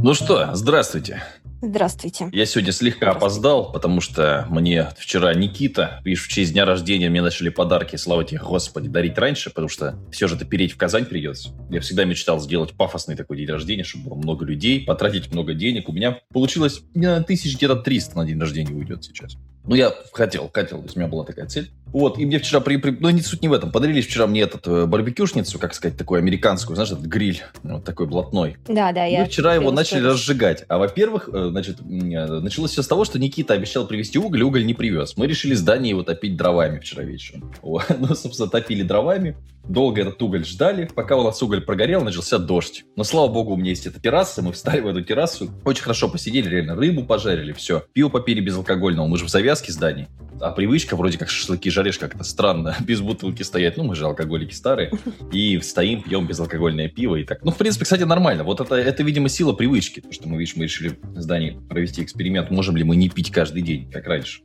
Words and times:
Ну 0.00 0.14
что, 0.14 0.50
здравствуйте. 0.54 1.24
Здравствуйте. 1.60 2.28
Я 2.32 2.46
сегодня 2.46 2.70
слегка 2.70 3.10
опоздал, 3.10 3.72
потому 3.72 4.00
что 4.00 4.46
мне 4.48 4.90
вчера 4.96 5.34
Никита, 5.34 6.00
видишь, 6.04 6.24
в 6.24 6.28
честь 6.28 6.52
дня 6.52 6.64
рождения 6.64 7.10
мне 7.10 7.20
начали 7.20 7.48
подарки, 7.48 7.96
слава 7.96 8.24
тебе, 8.24 8.38
Господи, 8.38 8.88
дарить 8.88 9.18
раньше, 9.18 9.50
потому 9.50 9.68
что 9.68 9.98
все 10.12 10.28
же 10.28 10.36
это 10.36 10.44
переть 10.44 10.72
в 10.72 10.76
Казань 10.76 11.04
придется. 11.04 11.50
Я 11.68 11.80
всегда 11.80 12.04
мечтал 12.04 12.38
сделать 12.40 12.74
пафосный 12.74 13.16
такой 13.16 13.38
день 13.38 13.48
рождения, 13.48 13.82
чтобы 13.82 14.10
было 14.10 14.14
много 14.14 14.44
людей, 14.44 14.84
потратить 14.84 15.32
много 15.32 15.52
денег. 15.54 15.88
У 15.88 15.92
меня 15.92 16.20
получилось 16.32 16.82
не 16.94 17.20
тысяч 17.22 17.56
где-то 17.56 17.74
300 17.74 18.16
на 18.16 18.24
день 18.24 18.38
рождения 18.38 18.72
уйдет 18.72 19.02
сейчас. 19.02 19.36
Ну, 19.68 19.74
я 19.74 19.92
хотел, 20.12 20.50
хотел, 20.52 20.78
то 20.78 20.84
есть 20.84 20.96
у 20.96 21.00
меня 21.00 21.10
была 21.10 21.24
такая 21.24 21.46
цель. 21.46 21.70
Вот, 21.92 22.18
и 22.18 22.24
мне 22.24 22.38
вчера, 22.38 22.60
при, 22.60 22.76
при, 22.76 22.90
ну, 22.98 23.10
не 23.10 23.20
суть 23.20 23.42
не 23.42 23.48
в 23.48 23.52
этом, 23.52 23.70
подарили 23.70 24.00
вчера 24.00 24.26
мне 24.26 24.40
этот 24.40 24.66
э, 24.66 24.86
барбекюшницу, 24.86 25.58
как 25.58 25.74
сказать, 25.74 25.96
такую 25.96 26.18
американскую, 26.18 26.74
знаешь, 26.74 26.90
этот 26.90 27.04
гриль, 27.04 27.42
вот 27.62 27.84
такой 27.84 28.06
блатной. 28.06 28.56
Да, 28.66 28.92
да, 28.92 29.04
я... 29.04 29.20
Мы 29.20 29.26
вчера 29.26 29.54
его 29.54 29.70
начали 29.70 30.00
разжигать. 30.06 30.64
А, 30.68 30.78
во-первых, 30.78 31.28
э, 31.30 31.47
значит, 31.50 31.80
э, 31.80 32.40
началось 32.40 32.72
все 32.72 32.82
с 32.82 32.88
того, 32.88 33.04
что 33.04 33.18
Никита 33.18 33.54
обещал 33.54 33.86
привезти 33.86 34.18
уголь, 34.18 34.42
уголь 34.42 34.66
не 34.66 34.74
привез. 34.74 35.16
Мы 35.16 35.26
решили 35.26 35.54
здание 35.54 35.90
его 35.90 36.02
топить 36.02 36.36
дровами 36.36 36.78
вчера 36.78 37.02
вечером. 37.02 37.52
Ну, 37.98 38.14
собственно, 38.14 38.48
топили 38.48 38.82
дровами. 38.82 39.36
Долго 39.68 40.00
этот 40.00 40.20
уголь 40.22 40.44
ждали. 40.44 40.88
Пока 40.94 41.16
у 41.16 41.22
нас 41.22 41.42
уголь 41.42 41.60
прогорел, 41.60 42.02
начался 42.02 42.38
дождь. 42.38 42.84
Но, 42.96 43.04
слава 43.04 43.28
богу, 43.28 43.52
у 43.52 43.56
меня 43.56 43.70
есть 43.70 43.86
эта 43.86 44.00
терраса. 44.00 44.42
Мы 44.42 44.52
встали 44.52 44.80
в 44.80 44.86
эту 44.86 45.02
террасу. 45.02 45.50
Очень 45.64 45.82
хорошо 45.82 46.08
посидели, 46.08 46.48
реально 46.48 46.74
рыбу 46.74 47.04
пожарили, 47.04 47.52
все. 47.52 47.84
Пиво 47.92 48.08
попили 48.08 48.40
безалкогольного. 48.40 49.06
Мы 49.06 49.18
же 49.18 49.26
в 49.26 49.28
завязке 49.28 49.70
зданий. 49.70 50.06
А 50.40 50.52
привычка 50.52 50.96
вроде 50.96 51.18
как 51.18 51.28
шашлыки 51.28 51.68
жаришь 51.68 51.98
как-то 51.98 52.24
странно. 52.24 52.76
Без 52.80 53.00
бутылки 53.00 53.42
стоять. 53.42 53.76
Ну, 53.76 53.84
мы 53.84 53.94
же 53.94 54.06
алкоголики 54.06 54.54
старые. 54.54 54.90
И 55.32 55.60
стоим, 55.60 56.02
пьем 56.02 56.26
безалкогольное 56.26 56.88
пиво 56.88 57.16
и 57.16 57.24
так. 57.24 57.44
Ну, 57.44 57.50
в 57.50 57.56
принципе, 57.56 57.84
кстати, 57.84 58.04
нормально. 58.04 58.44
Вот 58.44 58.60
это, 58.60 58.74
это 58.74 59.02
видимо, 59.02 59.28
сила 59.28 59.52
привычки. 59.52 60.00
Потому 60.00 60.14
что 60.14 60.28
мы, 60.28 60.38
видишь, 60.38 60.56
мы 60.56 60.64
решили 60.64 60.98
в 61.02 61.20
здании 61.20 61.60
провести 61.68 62.02
эксперимент. 62.02 62.50
Можем 62.50 62.76
ли 62.76 62.84
мы 62.84 62.96
не 62.96 63.10
пить 63.10 63.30
каждый 63.30 63.62
день, 63.62 63.90
как 63.90 64.06
раньше? 64.06 64.40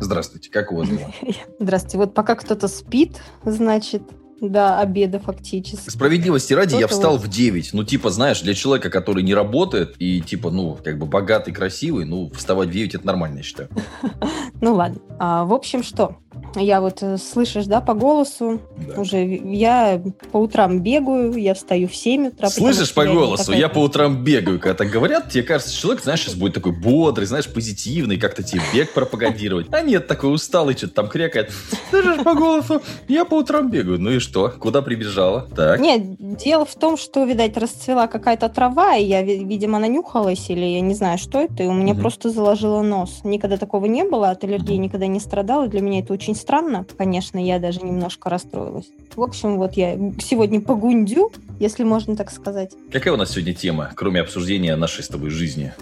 Здравствуйте, 0.00 0.50
как 0.50 0.72
у 0.72 0.76
вас 0.76 0.88
дела? 0.88 1.12
Здравствуйте. 1.58 1.98
Вот 1.98 2.14
пока 2.14 2.36
кто-то 2.36 2.68
спит, 2.68 3.20
значит, 3.44 4.02
до 4.40 4.78
обеда 4.78 5.18
фактически. 5.18 5.90
Справедливости 5.90 6.52
ради, 6.52 6.76
я 6.76 6.86
встал 6.86 7.12
вот. 7.12 7.22
в 7.22 7.28
9. 7.28 7.70
Ну, 7.72 7.84
типа, 7.84 8.10
знаешь, 8.10 8.40
для 8.40 8.54
человека, 8.54 8.90
который 8.90 9.22
не 9.22 9.34
работает 9.34 9.94
и, 9.98 10.20
типа, 10.20 10.50
ну, 10.50 10.78
как 10.82 10.98
бы 10.98 11.06
богатый, 11.06 11.52
красивый, 11.52 12.04
ну, 12.04 12.30
вставать 12.34 12.68
в 12.68 12.72
9 12.72 12.94
это 12.94 13.06
нормально, 13.06 13.38
я 13.38 13.42
считаю. 13.42 13.68
Ну, 14.60 14.74
ладно. 14.74 15.00
А, 15.20 15.44
в 15.44 15.52
общем, 15.52 15.84
что? 15.84 16.16
Я 16.54 16.80
вот 16.80 17.02
э, 17.02 17.18
слышишь, 17.18 17.66
да, 17.66 17.80
по 17.80 17.94
голосу, 17.94 18.60
да. 18.76 19.00
уже 19.00 19.24
я 19.24 20.02
по 20.32 20.38
утрам 20.38 20.80
бегаю, 20.80 21.34
я 21.36 21.54
встаю 21.54 21.88
в 21.88 21.94
7 21.94 22.28
утра. 22.28 22.48
Слышишь 22.48 22.92
по 22.92 23.04
голосу, 23.04 23.44
такая... 23.44 23.60
я 23.60 23.68
по 23.68 23.78
утрам 23.78 24.24
бегаю, 24.24 24.58
когда 24.58 24.74
так 24.74 24.88
говорят, 24.88 25.30
тебе 25.30 25.42
кажется, 25.42 25.74
человек, 25.74 26.02
знаешь, 26.02 26.20
сейчас 26.20 26.34
будет 26.34 26.54
такой 26.54 26.72
бодрый, 26.72 27.26
знаешь, 27.26 27.52
позитивный, 27.52 28.16
как-то 28.16 28.42
тебе 28.42 28.62
бег 28.72 28.92
пропагандировать. 28.92 29.66
А 29.70 29.82
нет, 29.82 30.06
такой 30.06 30.34
усталый, 30.34 30.76
что-то 30.76 30.94
там 30.94 31.08
крякает. 31.08 31.52
Слышишь 31.90 32.22
по 32.24 32.34
голосу, 32.34 32.82
я 33.08 33.24
по 33.24 33.34
утрам 33.34 33.70
бегаю. 33.70 34.00
Ну 34.00 34.10
и 34.10 34.18
что? 34.18 34.48
Куда 34.48 34.82
прибежала? 34.82 35.48
Так. 35.54 35.80
Нет, 35.80 36.16
дело 36.18 36.64
в 36.64 36.74
том, 36.74 36.96
что, 36.96 37.24
видать, 37.24 37.56
расцвела 37.56 38.06
какая-то 38.06 38.48
трава, 38.48 38.96
и 38.96 39.04
я, 39.04 39.22
видимо, 39.22 39.78
нанюхалась, 39.78 40.50
или 40.50 40.64
я 40.64 40.80
не 40.80 40.94
знаю, 40.94 41.18
что 41.18 41.40
это, 41.40 41.62
и 41.62 41.66
у 41.66 41.72
меня 41.72 41.92
угу. 41.92 42.02
просто 42.02 42.30
заложило 42.30 42.82
нос. 42.82 43.20
Никогда 43.24 43.56
такого 43.56 43.86
не 43.86 44.04
было, 44.04 44.30
от 44.30 44.44
аллергии 44.44 44.74
угу. 44.74 44.82
никогда 44.82 45.06
не 45.06 45.20
страдала, 45.20 45.68
для 45.68 45.80
меня 45.80 46.00
это 46.00 46.12
очень 46.12 46.27
странно. 46.34 46.86
Конечно, 46.96 47.38
я 47.38 47.58
даже 47.58 47.80
немножко 47.80 48.30
расстроилась. 48.30 48.86
В 49.14 49.22
общем, 49.22 49.56
вот 49.56 49.74
я 49.74 49.96
сегодня 50.20 50.60
погундю, 50.60 51.32
если 51.58 51.84
можно 51.84 52.16
так 52.16 52.30
сказать. 52.30 52.72
Какая 52.92 53.14
у 53.14 53.16
нас 53.16 53.30
сегодня 53.32 53.54
тема, 53.54 53.90
кроме 53.94 54.20
обсуждения 54.20 54.74
нашей 54.76 55.04
с 55.04 55.08
тобой 55.08 55.30
жизни? 55.30 55.72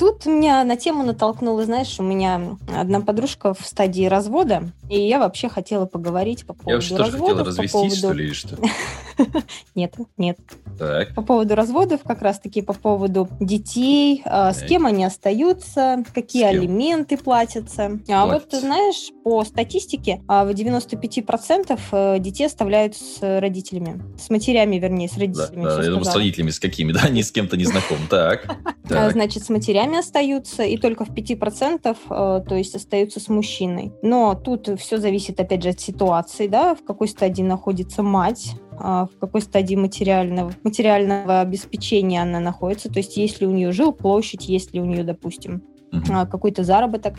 Тут 0.00 0.24
меня 0.24 0.64
на 0.64 0.76
тему 0.76 1.02
натолкнула, 1.02 1.66
знаешь, 1.66 2.00
у 2.00 2.02
меня 2.02 2.56
одна 2.74 3.02
подружка 3.02 3.52
в 3.52 3.60
стадии 3.66 4.06
развода, 4.06 4.70
и 4.88 4.98
я 4.98 5.18
вообще 5.18 5.50
хотела 5.50 5.84
поговорить 5.84 6.46
по 6.46 6.54
поводу 6.54 6.70
Я 6.70 6.76
вообще 6.76 6.96
тоже 6.96 7.18
хотела 7.18 7.44
развестись, 7.44 7.72
поводу... 7.72 7.94
что 7.96 8.12
ли, 8.12 8.24
или 8.24 8.32
что? 8.32 8.56
Нет, 9.74 9.94
нет. 10.16 10.38
Так. 10.78 11.14
По 11.14 11.22
поводу 11.22 11.54
разводов, 11.54 12.02
как 12.02 12.22
раз-таки 12.22 12.62
по 12.62 12.72
поводу 12.72 13.28
детей, 13.40 14.22
а, 14.24 14.52
с 14.52 14.62
кем 14.62 14.86
они 14.86 15.04
остаются, 15.04 16.04
какие 16.14 16.44
алименты 16.44 17.16
платятся. 17.16 17.98
А 18.08 18.26
вот, 18.26 18.48
знаешь, 18.52 19.10
по 19.24 19.44
статистике, 19.44 20.22
а, 20.28 20.44
в 20.44 20.50
95% 20.50 21.80
э, 21.92 22.18
детей 22.18 22.46
оставляют 22.46 22.96
с 22.96 23.18
родителями. 23.40 24.02
С 24.18 24.30
матерями, 24.30 24.76
вернее, 24.76 25.08
с 25.08 25.16
родителями. 25.16 25.64
Да, 25.64 25.82
я 25.82 25.90
думаю, 25.90 26.04
с 26.04 26.14
родителями 26.14 26.50
с 26.50 26.58
какими, 26.58 26.92
да, 26.92 27.08
ни 27.10 27.22
с 27.22 27.30
кем-то 27.30 27.56
не 27.56 27.64
знаком. 27.64 27.98
Так. 28.08 28.56
Значит, 28.84 29.44
с 29.44 29.50
матерями 29.50 29.98
остаются, 29.98 30.62
и 30.62 30.76
только 30.76 31.04
в 31.04 31.10
5%, 31.10 31.96
э, 32.10 32.44
то 32.48 32.54
есть 32.54 32.74
остаются 32.74 33.20
с 33.20 33.28
мужчиной. 33.28 33.92
Но 34.02 34.34
тут 34.34 34.68
все 34.80 34.98
зависит, 34.98 35.38
опять 35.40 35.62
же, 35.62 35.70
от 35.70 35.80
ситуации, 35.80 36.46
да, 36.48 36.74
в 36.74 36.84
какой 36.84 37.08
стадии 37.08 37.42
находится 37.42 38.02
мать, 38.02 38.52
а, 38.69 38.69
в 38.80 39.10
какой 39.20 39.42
стадии 39.42 39.74
материального, 39.76 40.52
материального 40.62 41.40
обеспечения 41.40 42.22
она 42.22 42.40
находится, 42.40 42.90
то 42.90 42.98
есть 42.98 43.16
есть 43.16 43.40
ли 43.40 43.46
у 43.46 43.50
нее 43.50 43.72
жилплощадь, 43.72 44.48
есть 44.48 44.72
ли 44.72 44.80
у 44.80 44.84
нее, 44.84 45.04
допустим, 45.04 45.62
mm-hmm. 45.92 46.26
какой-то 46.28 46.64
заработок, 46.64 47.14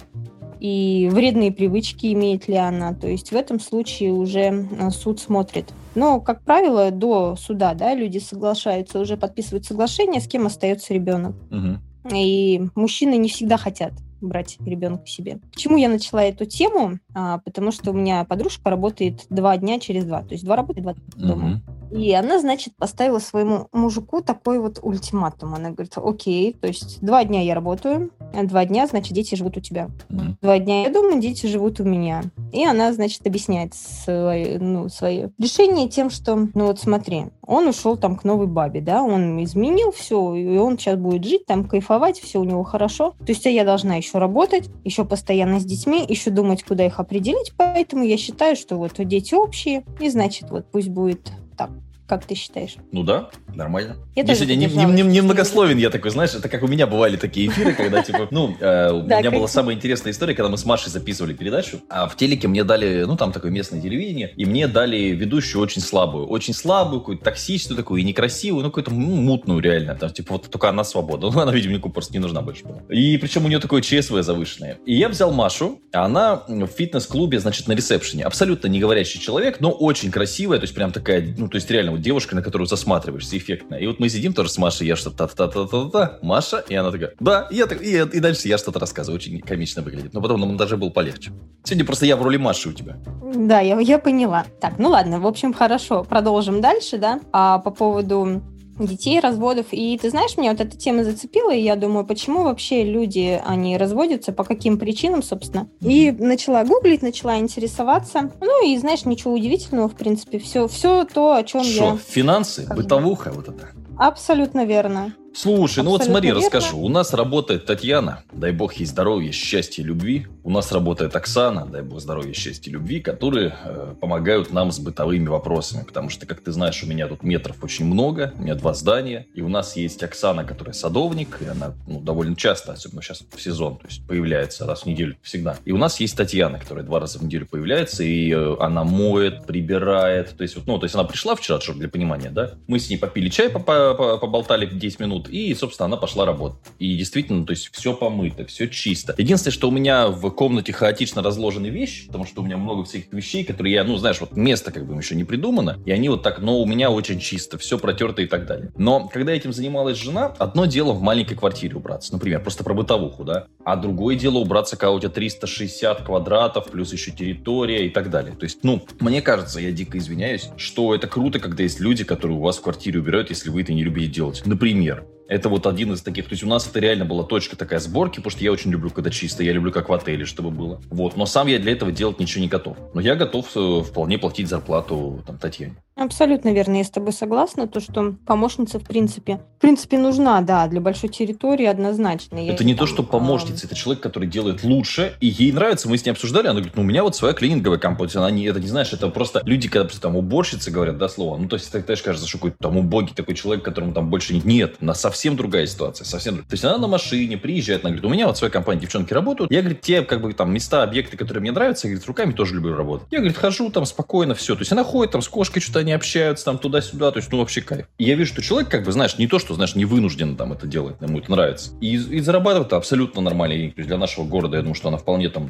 и 0.62 1.10
вредные 1.12 1.52
привычки 1.52 2.14
имеет 2.14 2.48
ли 2.48 2.56
она. 2.56 2.94
То 2.94 3.08
есть 3.08 3.32
в 3.32 3.36
этом 3.36 3.60
случае 3.60 4.14
уже 4.14 4.68
э, 4.80 4.90
суд 4.92 5.20
смотрит. 5.20 5.74
Но, 5.96 6.22
как 6.22 6.44
правило, 6.44 6.92
до 6.92 7.36
суда 7.36 7.74
да, 7.74 7.96
люди 7.96 8.20
соглашаются, 8.20 9.00
уже 9.00 9.18
подписывают 9.18 9.66
соглашение, 9.66 10.22
с 10.22 10.28
кем 10.28 10.46
остается 10.46 10.94
ребенок. 10.94 11.36
Угу. 11.50 12.16
И 12.16 12.62
мужчины 12.76 13.18
не 13.18 13.30
всегда 13.30 13.58
хотят 13.58 13.94
брать 14.22 14.58
ребенка 14.60 15.06
к 15.06 15.08
себе. 15.08 15.40
Почему 15.52 15.78
я 15.78 15.90
начала 15.90 16.24
эту 16.24 16.46
тему? 16.46 17.00
А, 17.14 17.40
потому 17.40 17.72
что 17.72 17.92
у 17.92 17.94
меня 17.94 18.24
подружка 18.24 18.70
работает 18.70 19.26
два 19.30 19.58
дня 19.58 19.80
через 19.80 20.06
два. 20.06 20.22
То 20.22 20.34
есть 20.34 20.46
два 20.46 20.56
работы, 20.56 20.82
два 20.82 20.96
дома. 21.16 21.62
Угу. 21.66 21.82
И 21.92 22.14
она, 22.14 22.40
значит, 22.40 22.76
поставила 22.78 23.20
своему 23.20 23.68
мужику 23.74 24.22
такой 24.22 24.60
вот 24.60 24.80
ультиматум. 24.82 25.54
Она 25.54 25.72
говорит, 25.72 25.94
окей, 25.98 26.54
то 26.54 26.68
есть 26.68 27.02
два 27.02 27.26
дня 27.26 27.42
я 27.42 27.54
работаю, 27.54 28.12
два 28.44 28.66
дня, 28.66 28.88
значит, 28.88 29.14
дети 29.14 29.36
живут 29.36 29.58
у 29.58 29.60
тебя. 29.60 29.90
Угу. 30.10 30.22
Два 30.42 30.60
дня 30.60 30.84
я 30.84 30.90
дома, 30.90 31.20
дети 31.20 31.48
живут 31.48 31.82
у 31.82 31.84
меня. 31.84 32.24
И 32.54 32.66
она, 32.66 32.94
значит, 32.94 33.28
объясняет 33.28 33.74
свое, 33.74 34.58
ну, 34.60 34.88
свое 34.88 35.32
решение 35.38 35.90
тем, 35.90 36.10
что, 36.10 36.36
ну 36.54 36.68
вот 36.68 36.80
смотри, 36.80 37.26
он 37.46 37.68
ушел 37.68 37.98
там 37.98 38.16
к 38.16 38.24
новой 38.24 38.48
бабе, 38.48 38.80
да, 38.80 39.04
он 39.04 39.44
изменил 39.44 39.92
все, 39.92 40.36
и 40.36 40.58
он 40.58 40.78
сейчас 40.78 40.98
будет 40.98 41.26
жить 41.26 41.46
там, 41.46 41.66
кайфовать, 41.66 42.20
все 42.20 42.40
у 42.40 42.46
него 42.46 42.64
хорошо. 42.64 43.12
То 43.20 43.34
есть 43.34 43.46
а 43.46 43.50
я 43.50 43.66
должна 43.66 43.96
еще 43.96 44.20
работать, 44.20 44.70
еще 44.86 45.04
постоянно 45.04 45.60
с 45.60 45.66
детьми, 45.66 46.06
еще 46.08 46.32
думать, 46.32 46.64
куда 46.64 46.86
их 46.86 47.01
определить, 47.02 47.54
поэтому 47.58 48.04
я 48.04 48.18
считаю, 48.18 48.56
что 48.56 48.78
вот 48.78 48.94
дети 48.98 49.34
общие, 49.34 49.84
и 50.00 50.10
значит, 50.10 50.50
вот 50.50 50.66
пусть 50.72 50.90
будет 50.90 51.32
так. 51.58 51.70
Как 52.12 52.26
ты 52.26 52.36
считаешь? 52.36 52.76
Ну 52.92 53.04
да, 53.04 53.30
нормально. 53.56 53.96
Я, 54.18 54.24
я 54.24 54.36
сегодня 54.36 54.56
не, 54.56 54.66
не, 54.66 55.02
не, 55.02 55.22
многословен, 55.22 55.78
я 55.78 55.90
такой, 55.90 56.12
знаешь, 56.12 56.34
это 56.34 56.50
как 56.50 56.62
у 56.62 56.68
меня 56.68 56.86
бывали 56.86 57.16
такие 57.16 57.48
эфиры, 57.48 57.72
когда, 57.74 58.04
типа, 58.04 58.28
ну, 58.32 58.54
э, 58.60 58.92
у 58.92 59.04
меня 59.04 59.32
была 59.32 59.48
самая 59.48 59.78
интересная 59.78 60.12
история, 60.12 60.36
когда 60.36 60.50
мы 60.50 60.58
с 60.58 60.66
Машей 60.66 60.92
записывали 60.92 61.34
передачу, 61.34 61.80
а 61.90 62.10
в 62.10 62.18
телеке 62.18 62.50
мне 62.50 62.66
дали, 62.66 63.06
ну, 63.06 63.16
там 63.16 63.32
такое 63.32 63.50
местное 63.50 63.80
телевидение, 63.80 64.34
и 64.36 64.44
мне 64.44 64.68
дали 64.68 64.98
ведущую 64.98 65.62
очень 65.62 65.82
слабую, 65.82 66.28
очень 66.28 66.54
слабую, 66.54 67.00
какую-то 67.00 67.24
токсичную 67.24 67.78
такую, 67.78 68.02
и 68.02 68.04
некрасивую, 68.04 68.62
ну, 68.62 68.72
какую-то 68.72 68.92
ну, 68.92 69.16
мутную 69.16 69.62
реально, 69.62 69.96
там, 69.96 70.10
типа, 70.10 70.34
вот 70.34 70.50
только 70.50 70.68
она 70.68 70.84
свободна, 70.84 71.30
ну, 71.34 71.40
она, 71.40 71.54
видимо, 71.54 71.76
никому 71.76 71.94
просто 71.94 72.12
не 72.12 72.20
нужна 72.20 72.42
больше 72.42 72.66
была. 72.66 72.82
И 72.90 73.16
причем 73.20 73.46
у 73.46 73.48
нее 73.48 73.60
такое 73.60 73.82
ЧСВ 73.82 74.22
завышенное. 74.22 74.80
И 74.86 74.96
я 74.96 75.08
взял 75.08 75.32
Машу, 75.32 75.80
а 75.94 76.04
она 76.04 76.44
в 76.46 76.68
фитнес-клубе, 76.68 77.40
значит, 77.40 77.70
на 77.70 77.72
ресепшене, 77.72 78.26
абсолютно 78.26 78.68
не 78.68 78.82
говорящий 78.82 79.22
человек, 79.22 79.62
но 79.62 79.72
очень 79.72 80.12
красивая, 80.12 80.58
то 80.58 80.66
есть 80.66 80.76
прям 80.76 80.92
такая, 80.92 81.34
ну, 81.38 81.48
то 81.48 81.56
есть 81.56 81.72
реально 81.72 82.01
вот 82.02 82.04
девушка, 82.04 82.36
на 82.36 82.42
которую 82.42 82.68
засматриваешься 82.68 83.38
эффектно. 83.38 83.76
И 83.76 83.88
вот 83.88 84.00
мы 84.00 84.10
сидим 84.10 84.34
тоже 84.34 84.50
с 84.50 84.58
Машей, 84.58 84.88
я 84.88 84.96
что-то 84.96 85.28
та-та-та-та-та, 85.28 86.20
Маша, 86.22 86.64
и 86.68 86.76
она 86.76 86.92
такая, 86.92 87.14
да, 87.20 87.48
и, 87.52 87.56
я 87.56 87.68
так, 87.68 87.82
и, 87.82 87.98
и 87.98 88.20
дальше 88.20 88.48
я 88.48 88.58
что-то 88.58 88.80
рассказываю, 88.80 89.18
очень 89.18 89.40
комично 89.40 89.82
выглядит. 89.82 90.14
Но 90.14 90.22
потом 90.22 90.42
нам 90.42 90.58
даже 90.58 90.78
был 90.78 90.92
полегче. 90.92 91.32
Сегодня 91.64 91.86
просто 91.86 92.06
я 92.06 92.16
в 92.16 92.24
роли 92.24 92.38
Маши 92.38 92.70
у 92.70 92.74
тебя. 92.74 92.98
Да, 93.36 93.60
я, 93.60 93.80
я 93.80 94.00
поняла. 94.00 94.46
Так, 94.60 94.80
ну 94.80 94.90
ладно, 94.90 95.20
в 95.20 95.28
общем, 95.28 95.54
хорошо, 95.54 96.04
продолжим 96.04 96.62
дальше, 96.62 96.98
да. 96.98 97.20
А 97.32 97.60
по 97.60 97.72
поводу 97.72 98.42
детей, 98.86 99.20
разводов. 99.20 99.68
И 99.72 99.98
ты 99.98 100.10
знаешь, 100.10 100.38
меня 100.38 100.52
вот 100.52 100.62
эта 100.62 100.78
тема 100.78 101.04
зацепила, 101.04 101.54
и 101.54 101.62
я 101.62 101.76
думаю, 101.76 102.06
почему 102.06 102.44
вообще 102.44 102.84
люди, 102.84 103.42
они 103.46 103.78
разводятся, 103.78 104.32
по 104.34 104.44
каким 104.44 104.78
причинам, 104.78 105.24
собственно. 105.24 105.70
И 105.82 106.12
начала 106.12 106.64
гуглить, 106.64 107.02
начала 107.02 107.38
интересоваться. 107.38 108.32
Ну 108.40 108.68
и, 108.68 108.78
знаешь, 108.78 109.06
ничего 109.06 109.34
удивительного, 109.34 109.90
в 109.90 109.96
принципе, 109.96 110.40
все, 110.40 110.68
все 110.68 111.06
то, 111.06 111.36
о 111.36 111.44
чем 111.44 111.64
Шо, 111.64 111.84
я... 111.84 111.98
финансы, 111.98 112.68
бытовуха, 112.76 113.32
вот 113.32 113.50
это? 113.50 113.70
Абсолютно 113.98 114.66
верно. 114.66 115.14
Слушай, 115.34 115.84
ну 115.84 115.92
вот 115.92 116.04
смотри, 116.04 116.30
верно. 116.30 116.42
расскажу. 116.42 116.78
У 116.78 116.90
нас 116.90 117.14
работает 117.14 117.66
Татьяна, 117.66 118.24
дай 118.34 118.52
бог 118.52 118.74
ей 118.74 118.86
здоровья, 118.86 119.32
счастья, 119.32 119.82
любви. 119.84 120.28
У 120.44 120.50
нас 120.50 120.72
работает 120.72 121.16
Оксана, 121.16 121.66
дай 121.66 121.82
бог 121.82 122.02
здоровья, 122.02 122.34
счастья, 122.34 122.72
любви, 122.72 123.00
которые 123.00 123.56
э, 123.64 123.96
помогают 124.00 124.52
нам 124.52 124.72
с 124.72 124.80
бытовыми 124.80 125.28
вопросами. 125.28 125.84
Потому 125.84 126.10
что, 126.10 126.26
как 126.26 126.42
ты 126.42 126.52
знаешь, 126.52 126.84
у 126.84 126.88
меня 126.88 127.08
тут 127.08 127.24
метров 127.24 127.64
очень 127.64 127.86
много, 127.86 128.34
у 128.38 128.42
меня 128.42 128.56
два 128.56 128.74
здания. 128.74 129.28
И 129.34 129.42
у 129.42 129.48
нас 129.48 129.78
есть 129.78 130.04
Оксана, 130.04 130.44
которая 130.44 130.74
садовник, 130.74 131.38
и 131.42 131.46
она 131.46 131.76
ну, 131.88 132.02
довольно 132.02 132.36
часто, 132.36 132.74
особенно 132.74 133.02
сейчас 133.02 133.24
в 133.30 133.42
сезон, 133.42 133.78
то 133.78 133.88
есть 133.88 134.06
появляется 134.06 134.66
раз 134.66 134.82
в 134.84 134.86
неделю 134.88 135.16
всегда. 135.22 135.58
И 135.64 135.72
у 135.72 135.78
нас 135.78 136.00
есть 136.00 136.18
Татьяна, 136.18 136.60
которая 136.60 136.84
два 136.84 137.00
раза 137.00 137.20
в 137.20 137.24
неделю 137.24 137.46
появляется, 137.46 138.04
и 138.04 138.32
э, 138.32 138.56
она 138.60 138.84
моет, 138.84 139.46
прибирает. 139.46 140.36
То 140.36 140.44
есть, 140.44 140.56
вот, 140.56 140.68
ну, 140.68 140.78
то 140.78 140.86
есть 140.86 140.96
она 140.96 141.06
пришла 141.06 141.36
вчера, 141.36 141.62
чтобы 141.62 141.80
для 141.80 141.90
понимания, 141.90 142.32
да? 142.32 142.56
Мы 142.68 142.80
с 142.80 142.90
ней 142.90 142.98
попили 142.98 143.30
чай, 143.30 143.50
поболтали 143.50 144.66
10 144.66 145.00
минут, 145.00 145.21
и, 145.30 145.54
собственно, 145.54 145.86
она 145.86 145.98
пошла 145.98 146.26
работать. 146.26 146.60
И 146.80 146.96
действительно, 146.96 147.46
то 147.46 147.52
есть 147.52 147.70
все 147.72 147.94
помыто, 147.94 148.46
все 148.46 148.68
чисто. 148.68 149.16
Единственное, 149.18 149.54
что 149.54 149.70
у 149.70 149.72
меня 149.72 150.08
в 150.08 150.30
комнате 150.32 150.74
хаотично 150.74 151.22
разложены 151.22 151.68
вещи, 151.68 152.08
потому 152.08 152.26
что 152.26 152.42
у 152.42 152.46
меня 152.46 152.58
много 152.58 152.84
всяких 152.84 153.12
вещей, 153.14 153.44
которые 153.44 153.74
я, 153.74 153.84
ну, 153.84 153.98
знаешь, 153.98 154.20
вот 154.20 154.36
место 154.36 154.72
как 154.72 154.86
бы 154.86 154.96
еще 154.96 155.16
не 155.16 155.24
придумано, 155.24 155.80
и 155.86 155.92
они 155.92 156.10
вот 156.10 156.24
так, 156.24 156.40
но 156.40 156.60
у 156.60 156.66
меня 156.66 156.92
очень 156.92 157.20
чисто, 157.20 157.58
все 157.58 157.78
протерто 157.78 158.22
и 158.22 158.28
так 158.28 158.46
далее. 158.46 158.72
Но 158.78 159.08
когда 159.08 159.34
этим 159.34 159.54
занималась 159.54 159.98
жена, 159.98 160.34
одно 160.40 160.66
дело 160.66 160.94
в 160.94 161.02
маленькой 161.02 161.36
квартире 161.36 161.76
убраться, 161.76 162.14
например, 162.14 162.42
просто 162.42 162.64
про 162.64 162.74
бытовуху, 162.74 163.24
да, 163.24 163.48
а 163.64 163.76
другое 163.76 164.16
дело 164.16 164.38
убраться, 164.38 164.78
когда 164.78 164.92
у 164.92 165.00
тебя 165.00 165.10
360 165.10 166.04
квадратов, 166.04 166.72
плюс 166.72 166.94
еще 166.94 167.12
территория 167.12 167.86
и 167.86 167.90
так 167.90 168.10
далее. 168.10 168.36
То 168.36 168.46
есть, 168.46 168.64
ну, 168.64 168.84
мне 169.00 169.22
кажется, 169.22 169.60
я 169.60 169.72
дико 169.72 169.98
извиняюсь, 169.98 170.50
что 170.58 170.96
это 170.96 171.08
круто, 171.08 171.40
когда 171.40 171.64
есть 171.64 171.80
люди, 171.80 172.04
которые 172.04 172.38
у 172.38 172.42
вас 172.42 172.58
в 172.58 172.62
квартире 172.62 173.00
убирают, 173.00 173.30
если 173.30 173.50
вы 173.50 173.62
это 173.62 173.74
не 173.74 173.84
любите 173.84 174.08
делать. 174.08 174.42
Например, 174.46 175.06
это 175.32 175.48
вот 175.48 175.66
один 175.66 175.94
из 175.94 176.02
таких. 176.02 176.26
То 176.26 176.34
есть 176.34 176.44
у 176.44 176.48
нас 176.48 176.68
это 176.68 176.80
реально 176.82 177.06
была 177.06 177.24
точка 177.24 177.56
такая 177.56 177.80
сборки, 177.80 178.18
потому 178.18 178.32
что 178.32 178.44
я 178.44 178.52
очень 178.52 178.70
люблю, 178.70 178.90
когда 178.90 179.10
чисто. 179.10 179.44
Я 179.44 179.54
люблю, 179.54 179.72
как 179.72 179.88
в 179.88 179.94
отеле, 179.94 180.26
чтобы 180.26 180.52
было. 180.52 180.82
Вот. 180.90 181.16
Но 181.16 181.26
сам 181.26 181.48
я 181.48 181.58
для 181.58 181.72
этого 181.72 181.90
делать 181.94 182.20
ничего 182.20 182.42
не 182.42 182.50
готов. 182.50 182.76
Но 182.94 183.00
я 183.00 183.16
готов 183.16 183.48
э, 183.56 183.82
вполне 183.82 184.18
платить 184.18 184.50
зарплату 184.50 185.24
там, 185.26 185.38
Татьяне. 185.38 185.78
Абсолютно 186.02 186.52
верно, 186.52 186.78
я 186.78 186.84
с 186.84 186.90
тобой 186.90 187.14
согласна, 187.14 187.68
то, 187.68 187.80
что 187.80 188.16
помощница, 188.26 188.80
в 188.80 188.84
принципе, 188.84 189.40
в 189.58 189.62
принципе, 189.62 190.00
нужна, 190.00 190.42
да, 190.42 190.66
для 190.66 190.82
большой 190.82 191.10
территории 191.10 191.68
однозначно. 191.68 192.40
Я 192.40 192.54
это 192.54 192.64
не 192.64 192.74
там, 192.74 192.88
то, 192.88 192.92
что 192.92 193.04
помощница, 193.04 193.62
а... 193.64 193.68
это 193.68 193.76
человек, 193.76 194.02
который 194.02 194.28
делает 194.28 194.64
лучше, 194.64 195.14
и 195.20 195.28
ей 195.28 195.52
нравится, 195.52 195.88
мы 195.88 196.00
с 196.00 196.06
ней 196.06 196.12
обсуждали, 196.12 196.48
она 196.48 196.56
говорит, 196.56 196.76
ну, 196.76 196.82
у 196.82 196.86
меня 196.86 197.04
вот 197.04 197.16
своя 197.16 197.36
клининговая 197.36 197.78
компания, 197.78 198.14
она 198.16 198.32
не, 198.32 198.46
это 198.46 198.60
не 198.60 198.66
знаешь, 198.66 198.92
это 198.94 199.10
просто 199.10 199.44
люди, 199.46 199.70
когда 199.70 199.84
просто 199.84 200.02
там 200.02 200.16
уборщицы 200.16 200.72
говорят, 200.72 200.98
да, 200.98 201.08
слово, 201.08 201.38
ну, 201.38 201.48
то 201.48 201.58
есть, 201.58 201.72
ты, 201.72 201.80
знаешь, 201.80 202.02
кажется, 202.02 202.28
что 202.28 202.40
какой-то 202.40 202.58
там 202.60 202.78
убогий 202.78 203.14
такой 203.14 203.36
человек, 203.36 203.64
которому 203.64 203.94
там 203.94 204.10
больше 204.10 204.34
нет. 204.34 204.44
Нет, 204.44 204.76
у 204.82 204.86
нас 204.86 205.00
совсем 205.00 205.36
другая 205.36 205.68
ситуация, 205.68 206.06
совсем 206.06 206.34
другая. 206.34 206.50
То 206.50 206.54
есть, 206.56 206.66
она 206.66 206.80
на 206.80 206.88
машине 206.88 207.38
приезжает, 207.38 207.82
она 207.82 207.92
говорит, 207.92 208.06
у 208.06 208.10
меня 208.10 208.26
вот 208.26 208.38
своя 208.38 208.50
компания, 208.52 208.82
девчонки 208.82 209.14
работают, 209.14 209.52
я, 209.52 209.60
говорит, 209.60 209.82
те, 209.82 210.02
как 210.02 210.24
бы, 210.24 210.34
там, 210.34 210.52
места, 210.52 210.82
объекты, 210.82 211.16
которые 211.16 211.42
мне 211.42 211.52
нравятся, 211.52 211.88
я, 211.88 211.94
говорит, 211.94 212.08
руками 212.08 212.32
тоже 212.32 212.56
люблю 212.56 212.76
работать. 212.76 213.08
Я, 213.12 213.20
говорит, 213.20 213.38
хожу 213.38 213.70
там 213.70 213.86
спокойно, 213.86 214.34
все, 214.34 214.56
то 214.56 214.62
есть, 214.62 214.72
она 214.72 214.84
ходит 214.84 215.12
там 215.12 215.22
с 215.22 215.28
кошкой, 215.28 215.62
что-то 215.62 215.80
они 215.82 215.91
общаются, 215.94 216.46
там, 216.46 216.58
туда-сюда, 216.58 217.12
то 217.12 217.18
есть, 217.18 217.32
ну, 217.32 217.40
вообще 217.40 217.62
кайф. 217.62 217.88
И 217.98 218.04
я 218.04 218.16
вижу, 218.16 218.34
что 218.34 218.42
человек, 218.42 218.70
как 218.70 218.84
бы, 218.84 218.92
знаешь, 218.92 219.18
не 219.18 219.28
то, 219.28 219.40
что, 219.40 219.54
знаешь, 219.54 219.76
не 219.76 219.86
вынужден 219.86 220.36
там 220.36 220.54
это 220.54 220.68
делать, 220.68 220.96
ему 221.02 221.20
это 221.20 221.32
нравится. 221.32 221.72
И, 221.82 221.96
и 221.96 222.20
зарабатывает 222.20 222.74
абсолютно 222.74 223.22
нормально. 223.22 223.72
То 223.72 223.78
есть 223.78 223.88
для 223.88 223.98
нашего 223.98 224.26
города, 224.26 224.58
я 224.58 224.64
думаю, 224.64 224.76
что 224.76 224.90
она 224.90 224.98
вполне 224.98 225.30
там 225.30 225.50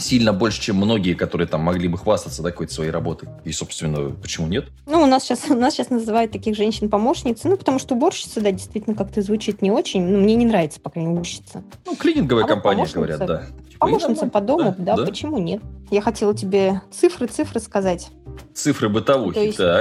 сильно 0.00 0.32
больше, 0.32 0.60
чем 0.60 0.76
многие, 0.76 1.14
которые 1.14 1.46
там 1.46 1.60
могли 1.60 1.88
бы 1.88 1.98
хвастаться 1.98 2.42
какой-то 2.42 2.72
своей 2.72 2.90
работой. 2.90 3.28
И, 3.44 3.52
собственно, 3.52 4.10
почему 4.10 4.46
нет? 4.46 4.68
Ну, 4.86 5.02
у 5.02 5.06
нас 5.06 5.24
сейчас, 5.24 5.44
у 5.50 5.54
нас 5.54 5.74
сейчас 5.74 5.90
называют 5.90 6.32
таких 6.32 6.56
женщин 6.56 6.88
помощницы, 6.88 7.48
ну, 7.48 7.56
потому 7.56 7.78
что 7.78 7.94
уборщица, 7.94 8.40
да, 8.40 8.50
действительно 8.50 8.96
как-то 8.96 9.22
звучит 9.22 9.62
не 9.62 9.70
очень. 9.70 10.02
Ну, 10.02 10.20
мне 10.20 10.34
не 10.34 10.46
нравится, 10.46 10.80
пока 10.80 11.00
не 11.00 11.08
уборщица. 11.08 11.62
Ну, 11.86 11.96
клининговая 11.96 12.44
а 12.44 12.48
компания, 12.48 12.86
говорят, 12.92 13.26
да. 13.26 13.46
Типа, 13.70 13.86
помощница 13.86 14.26
по 14.26 14.40
дому, 14.40 14.74
да, 14.78 14.96
да, 14.96 14.96
да, 14.96 15.06
почему 15.06 15.38
нет? 15.38 15.62
Я 15.90 16.02
хотела 16.02 16.34
тебе 16.34 16.82
цифры, 16.92 17.26
цифры 17.26 17.60
сказать. 17.60 18.10
Цифры 18.54 18.88
бытовухи, 18.88 19.38
есть, 19.38 19.58
так. 19.58 19.79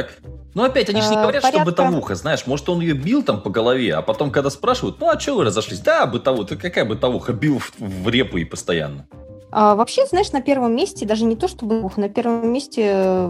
Ну, 0.53 0.63
опять, 0.63 0.89
они 0.89 1.01
же 1.01 1.09
не 1.09 1.15
э, 1.15 1.21
говорят, 1.21 1.43
порядка... 1.43 1.71
что 1.71 1.71
бытовуха, 1.71 2.15
знаешь, 2.15 2.45
может, 2.47 2.67
он 2.69 2.81
ее 2.81 2.93
бил 2.93 3.23
там 3.23 3.41
по 3.41 3.49
голове, 3.49 3.93
а 3.93 4.01
потом, 4.01 4.31
когда 4.31 4.49
спрашивают, 4.49 4.99
ну, 4.99 5.09
а 5.09 5.19
что 5.19 5.35
вы 5.35 5.45
разошлись? 5.45 5.79
Да, 5.79 6.05
бытовуха, 6.05 6.55
какая 6.55 6.85
бытовуха? 6.85 7.33
Бил 7.33 7.59
в, 7.59 7.71
в 7.79 8.09
репу 8.09 8.37
и 8.37 8.45
постоянно. 8.45 9.07
А, 9.51 9.75
вообще, 9.75 10.05
знаешь, 10.05 10.31
на 10.31 10.41
первом 10.41 10.75
месте, 10.75 11.05
даже 11.05 11.25
не 11.25 11.35
то 11.35 11.47
чтобы 11.47 11.89
на 11.97 12.09
первом 12.09 12.51
месте 12.51 13.29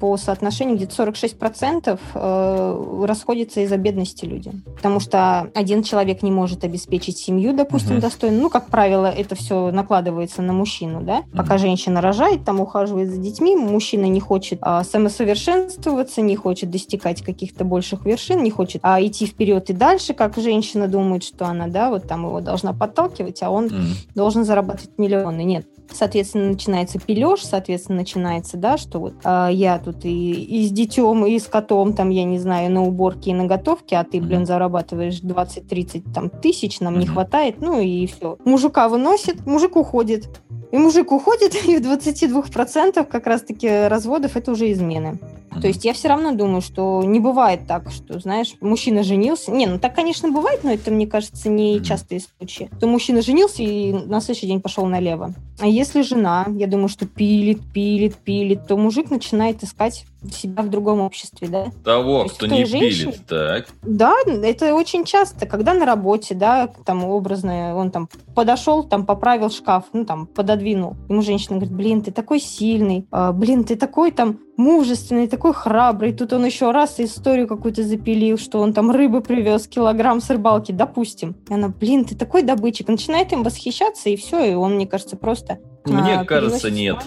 по 0.00 0.16
соотношению 0.16 0.76
где-то 0.76 1.02
46% 1.04 1.98
э, 2.14 3.04
расходятся 3.06 3.60
из-за 3.60 3.76
бедности 3.76 4.24
люди. 4.24 4.52
Потому 4.76 5.00
что 5.00 5.50
один 5.54 5.82
человек 5.82 6.22
не 6.22 6.30
может 6.30 6.64
обеспечить 6.64 7.18
семью, 7.18 7.52
допустим, 7.52 7.94
угу. 7.94 8.02
достойно. 8.02 8.40
Ну, 8.40 8.50
как 8.50 8.66
правило, 8.66 9.06
это 9.06 9.34
все 9.34 9.70
накладывается 9.70 10.42
на 10.42 10.52
мужчину, 10.52 11.02
да. 11.02 11.22
Пока 11.34 11.54
угу. 11.54 11.60
женщина 11.60 12.00
рожает, 12.00 12.44
там 12.44 12.60
ухаживает 12.60 13.10
за 13.10 13.18
детьми, 13.18 13.56
мужчина 13.56 14.06
не 14.06 14.20
хочет 14.20 14.58
а, 14.62 14.84
самосовершенствоваться, 14.84 16.20
не 16.20 16.36
хочет 16.36 16.70
достигать 16.70 17.22
каких-то 17.22 17.64
больших 17.64 18.04
вершин, 18.04 18.42
не 18.42 18.50
хочет 18.50 18.80
а, 18.82 19.00
идти 19.02 19.26
вперед 19.26 19.70
и 19.70 19.72
дальше, 19.72 20.14
как 20.14 20.36
женщина 20.36 20.88
думает, 20.88 21.24
что 21.24 21.46
она, 21.46 21.68
да, 21.68 21.90
вот 21.90 22.06
там 22.06 22.26
его 22.26 22.40
должна 22.40 22.72
подталкивать, 22.72 23.42
а 23.42 23.50
он 23.50 23.66
угу. 23.66 23.74
должен 24.14 24.44
зарабатывать 24.44 24.98
миллионы. 24.98 25.42
Нет, 25.44 25.59
Соответственно, 25.92 26.48
начинается 26.48 26.98
пилеж, 26.98 27.42
соответственно, 27.42 27.98
начинается, 27.98 28.56
да, 28.56 28.78
что 28.78 28.98
вот 28.98 29.14
а, 29.24 29.48
я 29.48 29.78
тут 29.78 30.04
и, 30.04 30.32
и 30.32 30.66
с 30.66 30.70
детем, 30.70 31.26
и 31.26 31.38
с 31.38 31.46
котом, 31.46 31.92
там, 31.92 32.10
я 32.10 32.24
не 32.24 32.38
знаю, 32.38 32.70
на 32.70 32.82
уборке 32.82 33.30
и 33.30 33.34
на 33.34 33.46
готовке, 33.46 33.96
а 33.96 34.04
ты, 34.04 34.20
блин, 34.20 34.46
зарабатываешь 34.46 35.20
20-30 35.20 36.12
там, 36.12 36.30
тысяч, 36.30 36.80
нам 36.80 36.98
не 36.98 37.06
хватает, 37.06 37.60
ну 37.60 37.80
и 37.80 38.06
все. 38.06 38.38
Мужика 38.44 38.88
выносит, 38.88 39.46
мужик 39.46 39.76
уходит. 39.76 40.28
И 40.72 40.78
мужик 40.78 41.10
уходит, 41.10 41.54
и 41.66 41.76
в 41.76 41.80
22% 41.80 43.04
как 43.04 43.26
раз-таки 43.26 43.88
разводов 43.88 44.36
это 44.36 44.52
уже 44.52 44.70
измены. 44.70 45.18
То 45.60 45.66
есть 45.66 45.84
я 45.84 45.92
все 45.92 46.08
равно 46.08 46.32
думаю, 46.32 46.60
что 46.60 47.02
не 47.02 47.18
бывает 47.18 47.66
так, 47.66 47.90
что, 47.90 48.20
знаешь, 48.20 48.54
мужчина 48.60 49.02
женился. 49.02 49.50
Не, 49.50 49.66
ну 49.66 49.78
так, 49.78 49.94
конечно, 49.94 50.30
бывает, 50.30 50.60
но 50.62 50.72
это, 50.72 50.90
мне 50.90 51.06
кажется, 51.06 51.48
не 51.48 51.82
частые 51.82 52.20
случаи. 52.20 52.70
То 52.78 52.86
мужчина 52.86 53.20
женился 53.20 53.62
и 53.62 53.92
на 53.92 54.20
следующий 54.20 54.46
день 54.46 54.60
пошел 54.60 54.86
налево. 54.86 55.34
А 55.60 55.66
если 55.66 56.02
жена, 56.02 56.46
я 56.56 56.66
думаю, 56.66 56.88
что 56.88 57.06
пилит, 57.06 57.60
пилит, 57.72 58.16
пилит, 58.16 58.66
то 58.66 58.76
мужик 58.76 59.10
начинает 59.10 59.62
искать 59.62 60.06
себя 60.32 60.62
в 60.62 60.70
другом 60.70 61.00
обществе, 61.00 61.48
да. 61.48 61.66
Того, 61.84 62.26
кто 62.26 62.46
не 62.46 62.64
женщине, 62.64 63.12
пилит, 63.12 63.26
так. 63.26 63.66
Да, 63.82 64.14
это 64.26 64.74
очень 64.74 65.04
часто, 65.04 65.46
когда 65.46 65.74
на 65.74 65.86
работе, 65.86 66.34
да, 66.34 66.68
там 66.84 67.04
образно, 67.04 67.74
он 67.76 67.90
там 67.90 68.08
подошел, 68.34 68.84
там 68.84 69.06
поправил 69.06 69.50
шкаф, 69.50 69.84
ну 69.92 70.04
там 70.04 70.26
пододвинул. 70.26 70.96
Ему 71.08 71.22
женщина 71.22 71.56
говорит, 71.56 71.74
блин, 71.74 72.02
ты 72.02 72.10
такой 72.10 72.40
сильный, 72.40 73.06
а, 73.10 73.32
блин, 73.32 73.64
ты 73.64 73.76
такой 73.76 74.10
там 74.10 74.38
мужественный, 74.60 75.26
такой 75.26 75.54
храбрый. 75.54 76.12
Тут 76.12 76.32
он 76.32 76.44
еще 76.44 76.70
раз 76.70 77.00
историю 77.00 77.48
какую-то 77.48 77.82
запилил, 77.82 78.38
что 78.38 78.60
он 78.60 78.72
там 78.72 78.90
рыбы 78.90 79.22
привез, 79.22 79.66
килограмм 79.66 80.20
с 80.20 80.30
рыбалки, 80.30 80.70
допустим. 80.70 81.34
И 81.48 81.54
она, 81.54 81.68
блин, 81.68 82.04
ты 82.04 82.14
такой 82.14 82.42
добытчик. 82.42 82.88
Начинает 82.88 83.32
им 83.32 83.42
восхищаться, 83.42 84.10
и 84.10 84.16
все, 84.16 84.52
и 84.52 84.54
он, 84.54 84.74
мне 84.74 84.86
кажется, 84.86 85.16
просто 85.16 85.49
vista. 85.54 85.79
Мне 85.84 86.20
а, 86.20 86.24
кажется, 86.24 86.70
нет. 86.70 86.98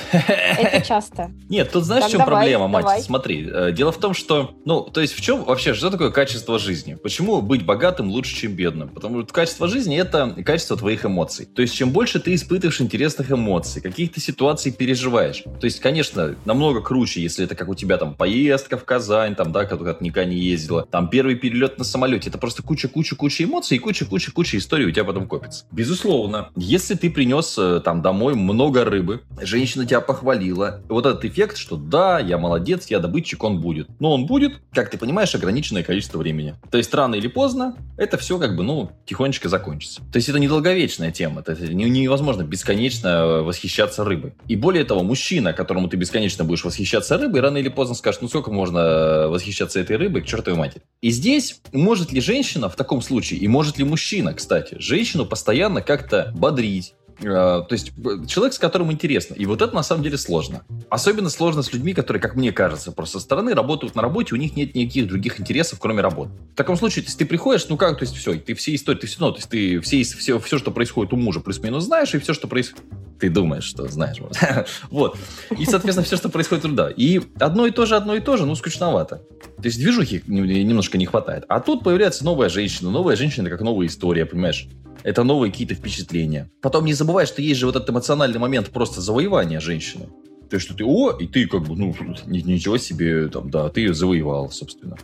Это 0.00 0.84
часто. 0.84 1.30
Нет, 1.48 1.70
тут 1.70 1.84
знаешь, 1.84 2.02
так 2.02 2.08
в 2.08 2.12
чем 2.12 2.20
давай, 2.20 2.34
проблема, 2.34 2.68
мать? 2.68 2.82
Давай. 2.82 3.02
Смотри, 3.02 3.48
э, 3.48 3.72
дело 3.72 3.92
в 3.92 3.98
том, 3.98 4.14
что, 4.14 4.54
ну, 4.64 4.82
то 4.82 5.00
есть 5.00 5.14
в 5.14 5.20
чем 5.20 5.44
вообще, 5.44 5.74
что 5.74 5.90
такое 5.90 6.10
качество 6.10 6.58
жизни? 6.58 6.94
Почему 6.94 7.40
быть 7.40 7.64
богатым 7.64 8.10
лучше, 8.10 8.34
чем 8.34 8.52
бедным? 8.52 8.88
Потому 8.88 9.22
что 9.22 9.32
качество 9.32 9.68
жизни– 9.68 9.96
это 9.98 10.34
качество 10.44 10.76
твоих 10.76 11.04
эмоций. 11.04 11.46
То 11.46 11.62
есть 11.62 11.74
чем 11.74 11.90
больше 11.90 12.18
ты 12.18 12.34
испытываешь 12.34 12.80
интересных 12.80 13.30
эмоций, 13.30 13.80
каких-то 13.80 14.20
ситуаций 14.20 14.72
переживаешь. 14.72 15.44
То 15.60 15.64
есть, 15.64 15.80
конечно, 15.80 16.34
намного 16.44 16.80
круче, 16.80 17.22
если 17.22 17.44
это 17.44 17.54
как 17.54 17.68
у 17.68 17.74
тебя 17.74 17.96
там 17.96 18.14
поездка 18.14 18.76
в 18.76 18.84
Казань, 18.84 19.36
там, 19.36 19.52
да, 19.52 19.64
когда 19.64 19.94
ты 19.94 20.04
никогда 20.04 20.28
не 20.28 20.36
ездила, 20.36 20.84
там 20.84 21.08
первый 21.08 21.36
перелет 21.36 21.78
на 21.78 21.84
самолете. 21.84 22.28
Это 22.28 22.38
просто 22.38 22.62
куча-куча-куча 22.62 23.44
эмоций 23.44 23.76
и 23.76 23.80
куча-куча-куча 23.80 24.58
историй 24.58 24.86
у 24.86 24.90
тебя 24.90 25.04
потом 25.04 25.28
копится. 25.28 25.64
Безусловно, 25.70 26.50
если 26.56 26.94
ты 26.94 27.08
принес 27.08 27.56
э, 27.58 27.80
там 27.84 28.02
домой 28.02 28.15
домой 28.16 28.34
много 28.34 28.82
рыбы, 28.86 29.20
женщина 29.42 29.84
тебя 29.84 30.00
похвалила. 30.00 30.80
Вот 30.88 31.04
этот 31.04 31.26
эффект, 31.26 31.58
что 31.58 31.76
да, 31.76 32.18
я 32.18 32.38
молодец, 32.38 32.86
я 32.86 32.98
добытчик, 32.98 33.44
он 33.44 33.60
будет. 33.60 33.88
Но 34.00 34.10
он 34.12 34.24
будет, 34.24 34.54
как 34.72 34.88
ты 34.88 34.96
понимаешь, 34.96 35.34
ограниченное 35.34 35.82
количество 35.82 36.16
времени. 36.16 36.54
То 36.70 36.78
есть 36.78 36.94
рано 36.94 37.14
или 37.14 37.28
поздно 37.28 37.76
это 37.98 38.16
все 38.16 38.38
как 38.38 38.56
бы, 38.56 38.62
ну, 38.62 38.90
тихонечко 39.04 39.50
закончится. 39.50 40.00
То 40.10 40.16
есть 40.16 40.30
это 40.30 40.38
недолговечная 40.38 41.10
тема. 41.10 41.42
Это 41.42 41.54
невозможно 41.74 42.42
бесконечно 42.42 43.42
восхищаться 43.42 44.02
рыбой. 44.02 44.32
И 44.48 44.56
более 44.56 44.84
того, 44.84 45.02
мужчина, 45.02 45.52
которому 45.52 45.88
ты 45.88 45.98
бесконечно 45.98 46.44
будешь 46.44 46.64
восхищаться 46.64 47.18
рыбой, 47.18 47.42
рано 47.42 47.58
или 47.58 47.68
поздно 47.68 47.94
скажет, 47.94 48.22
ну 48.22 48.28
сколько 48.28 48.50
можно 48.50 49.28
восхищаться 49.28 49.78
этой 49.78 49.96
рыбой 49.96 50.22
к 50.22 50.26
чертовой 50.26 50.58
матери. 50.58 50.80
И 51.02 51.10
здесь 51.10 51.60
может 51.72 52.12
ли 52.12 52.22
женщина 52.22 52.70
в 52.70 52.76
таком 52.76 53.02
случае, 53.02 53.40
и 53.40 53.48
может 53.48 53.76
ли 53.76 53.84
мужчина, 53.84 54.32
кстати, 54.32 54.76
женщину 54.78 55.26
постоянно 55.26 55.82
как-то 55.82 56.32
бодрить, 56.34 56.94
э, 57.05 57.05
то 57.20 57.66
есть 57.70 57.92
человек, 58.28 58.54
с 58.54 58.58
которым 58.58 58.92
интересно. 58.92 59.34
И 59.34 59.46
вот 59.46 59.62
это 59.62 59.74
на 59.74 59.82
самом 59.82 60.02
деле 60.02 60.18
сложно. 60.18 60.64
Особенно 60.90 61.30
сложно 61.30 61.62
с 61.62 61.72
людьми, 61.72 61.94
которые, 61.94 62.20
как 62.20 62.36
мне 62.36 62.52
кажется, 62.52 62.92
просто 62.92 63.18
со 63.18 63.24
стороны 63.24 63.54
работают 63.54 63.94
на 63.94 64.02
работе, 64.02 64.34
у 64.34 64.38
них 64.38 64.56
нет 64.56 64.74
никаких 64.74 65.08
других 65.08 65.40
интересов, 65.40 65.78
кроме 65.80 66.02
работы. 66.02 66.30
В 66.52 66.56
таком 66.56 66.76
случае, 66.76 67.04
если 67.04 67.18
ты 67.18 67.26
приходишь, 67.26 67.68
ну 67.68 67.76
как, 67.76 67.98
то 67.98 68.04
есть 68.04 68.16
все, 68.16 68.34
ты 68.34 68.54
все 68.54 68.74
истории, 68.74 68.98
ты 68.98 69.06
все 69.06 69.20
равно, 69.20 69.32
то 69.32 69.38
есть 69.38 69.48
ты 69.48 69.80
все, 69.80 70.02
все, 70.02 70.38
все, 70.38 70.58
что 70.58 70.70
происходит 70.70 71.12
у 71.12 71.16
мужа, 71.16 71.40
плюс-минус 71.40 71.84
знаешь, 71.84 72.14
и 72.14 72.18
все, 72.18 72.34
что 72.34 72.48
происходит 72.48 72.84
ты 73.18 73.30
думаешь, 73.30 73.64
что 73.64 73.88
знаешь. 73.88 74.18
Вот. 74.20 74.36
вот. 74.90 75.18
И, 75.58 75.64
соответственно, 75.64 76.04
все, 76.04 76.16
что 76.16 76.28
происходит 76.28 76.64
туда. 76.64 76.90
И 76.90 77.20
одно 77.38 77.66
и 77.66 77.70
то 77.70 77.86
же, 77.86 77.96
одно 77.96 78.14
и 78.14 78.20
то 78.20 78.36
же, 78.36 78.46
ну, 78.46 78.54
скучновато. 78.54 79.22
То 79.56 79.64
есть 79.64 79.78
движухи 79.78 80.22
немножко 80.26 80.98
не 80.98 81.06
хватает. 81.06 81.44
А 81.48 81.60
тут 81.60 81.82
появляется 81.82 82.24
новая 82.24 82.48
женщина. 82.48 82.90
Новая 82.90 83.16
женщина, 83.16 83.48
как 83.48 83.60
новая 83.62 83.86
история, 83.86 84.26
понимаешь? 84.26 84.68
Это 85.06 85.22
новые 85.22 85.52
какие-то 85.52 85.74
впечатления. 85.74 86.50
Потом 86.60 86.84
не 86.84 86.92
забывай, 86.92 87.26
что 87.26 87.40
есть 87.40 87.60
же 87.60 87.66
вот 87.66 87.76
этот 87.76 87.88
эмоциональный 87.88 88.40
момент 88.40 88.70
просто 88.70 89.00
завоевания 89.00 89.60
женщины. 89.60 90.06
То 90.50 90.56
есть, 90.56 90.66
что 90.66 90.74
ты, 90.74 90.84
о, 90.84 91.12
и 91.12 91.28
ты 91.28 91.46
как 91.46 91.62
бы, 91.62 91.76
ну, 91.76 91.94
ничего 92.26 92.76
себе, 92.76 93.28
там, 93.28 93.48
да, 93.48 93.68
ты 93.68 93.82
ее 93.82 93.94
завоевал, 93.94 94.50
собственно. 94.50 94.96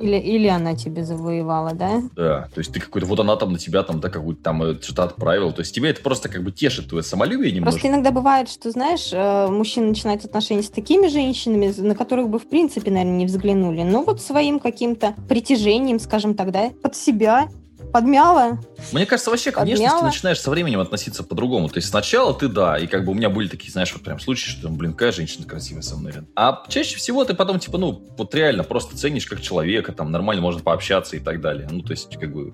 Или, 0.00 0.16
или 0.16 0.48
она 0.48 0.74
тебе 0.74 1.04
завоевала, 1.04 1.72
да? 1.72 2.02
Да, 2.16 2.48
то 2.52 2.58
есть 2.58 2.72
ты 2.72 2.80
какой-то, 2.80 3.06
вот 3.06 3.20
она 3.20 3.36
там 3.36 3.52
на 3.52 3.58
тебя 3.58 3.84
там, 3.84 4.00
да, 4.00 4.10
какую-то 4.10 4.42
там 4.42 4.60
э, 4.60 4.74
что-то 4.82 5.04
отправила, 5.04 5.52
то 5.52 5.60
есть 5.60 5.72
тебе 5.72 5.90
это 5.90 6.02
просто 6.02 6.28
как 6.28 6.42
бы 6.42 6.50
тешит 6.50 6.88
твое 6.88 7.04
самолюбие 7.04 7.52
немножко. 7.52 7.78
Просто 7.78 7.88
иногда 7.88 8.10
бывает, 8.10 8.48
что, 8.48 8.72
знаешь, 8.72 9.10
э, 9.12 9.46
мужчина 9.46 9.86
начинает 9.86 10.24
отношения 10.24 10.64
с 10.64 10.68
такими 10.68 11.06
женщинами, 11.06 11.72
на 11.78 11.94
которых 11.94 12.28
бы 12.28 12.40
в 12.40 12.48
принципе, 12.48 12.90
наверное, 12.90 13.18
не 13.18 13.26
взглянули, 13.26 13.82
но 13.82 14.02
вот 14.02 14.20
своим 14.20 14.58
каким-то 14.58 15.14
притяжением, 15.28 16.00
скажем 16.00 16.34
так, 16.34 16.50
да, 16.50 16.72
под 16.82 16.96
себя 16.96 17.48
подмяла. 17.94 18.58
Мне 18.90 19.06
кажется, 19.06 19.30
вообще 19.30 19.52
к 19.52 19.54
подмяла. 19.54 19.76
внешности 19.76 20.04
начинаешь 20.04 20.40
со 20.40 20.50
временем 20.50 20.80
относиться 20.80 21.22
по-другому. 21.22 21.68
То 21.68 21.76
есть 21.76 21.90
сначала 21.90 22.34
ты 22.34 22.48
да, 22.48 22.76
и 22.76 22.88
как 22.88 23.04
бы 23.04 23.12
у 23.12 23.14
меня 23.14 23.30
были 23.30 23.46
такие, 23.46 23.70
знаешь, 23.70 23.92
вот 23.92 24.02
прям 24.02 24.18
случаи, 24.18 24.50
что, 24.50 24.68
блин, 24.68 24.94
какая 24.94 25.12
женщина 25.12 25.46
красивая 25.46 25.82
со 25.82 25.96
мной. 25.96 26.12
А 26.34 26.64
чаще 26.68 26.96
всего 26.96 27.24
ты 27.24 27.34
потом, 27.34 27.60
типа, 27.60 27.78
ну, 27.78 28.04
вот 28.18 28.34
реально 28.34 28.64
просто 28.64 28.96
ценишь 28.96 29.26
как 29.26 29.40
человека, 29.40 29.92
там, 29.92 30.10
нормально 30.10 30.42
можно 30.42 30.60
пообщаться 30.60 31.14
и 31.14 31.20
так 31.20 31.40
далее. 31.40 31.68
Ну, 31.70 31.82
то 31.82 31.92
есть, 31.92 32.18
как 32.18 32.32
бы, 32.32 32.52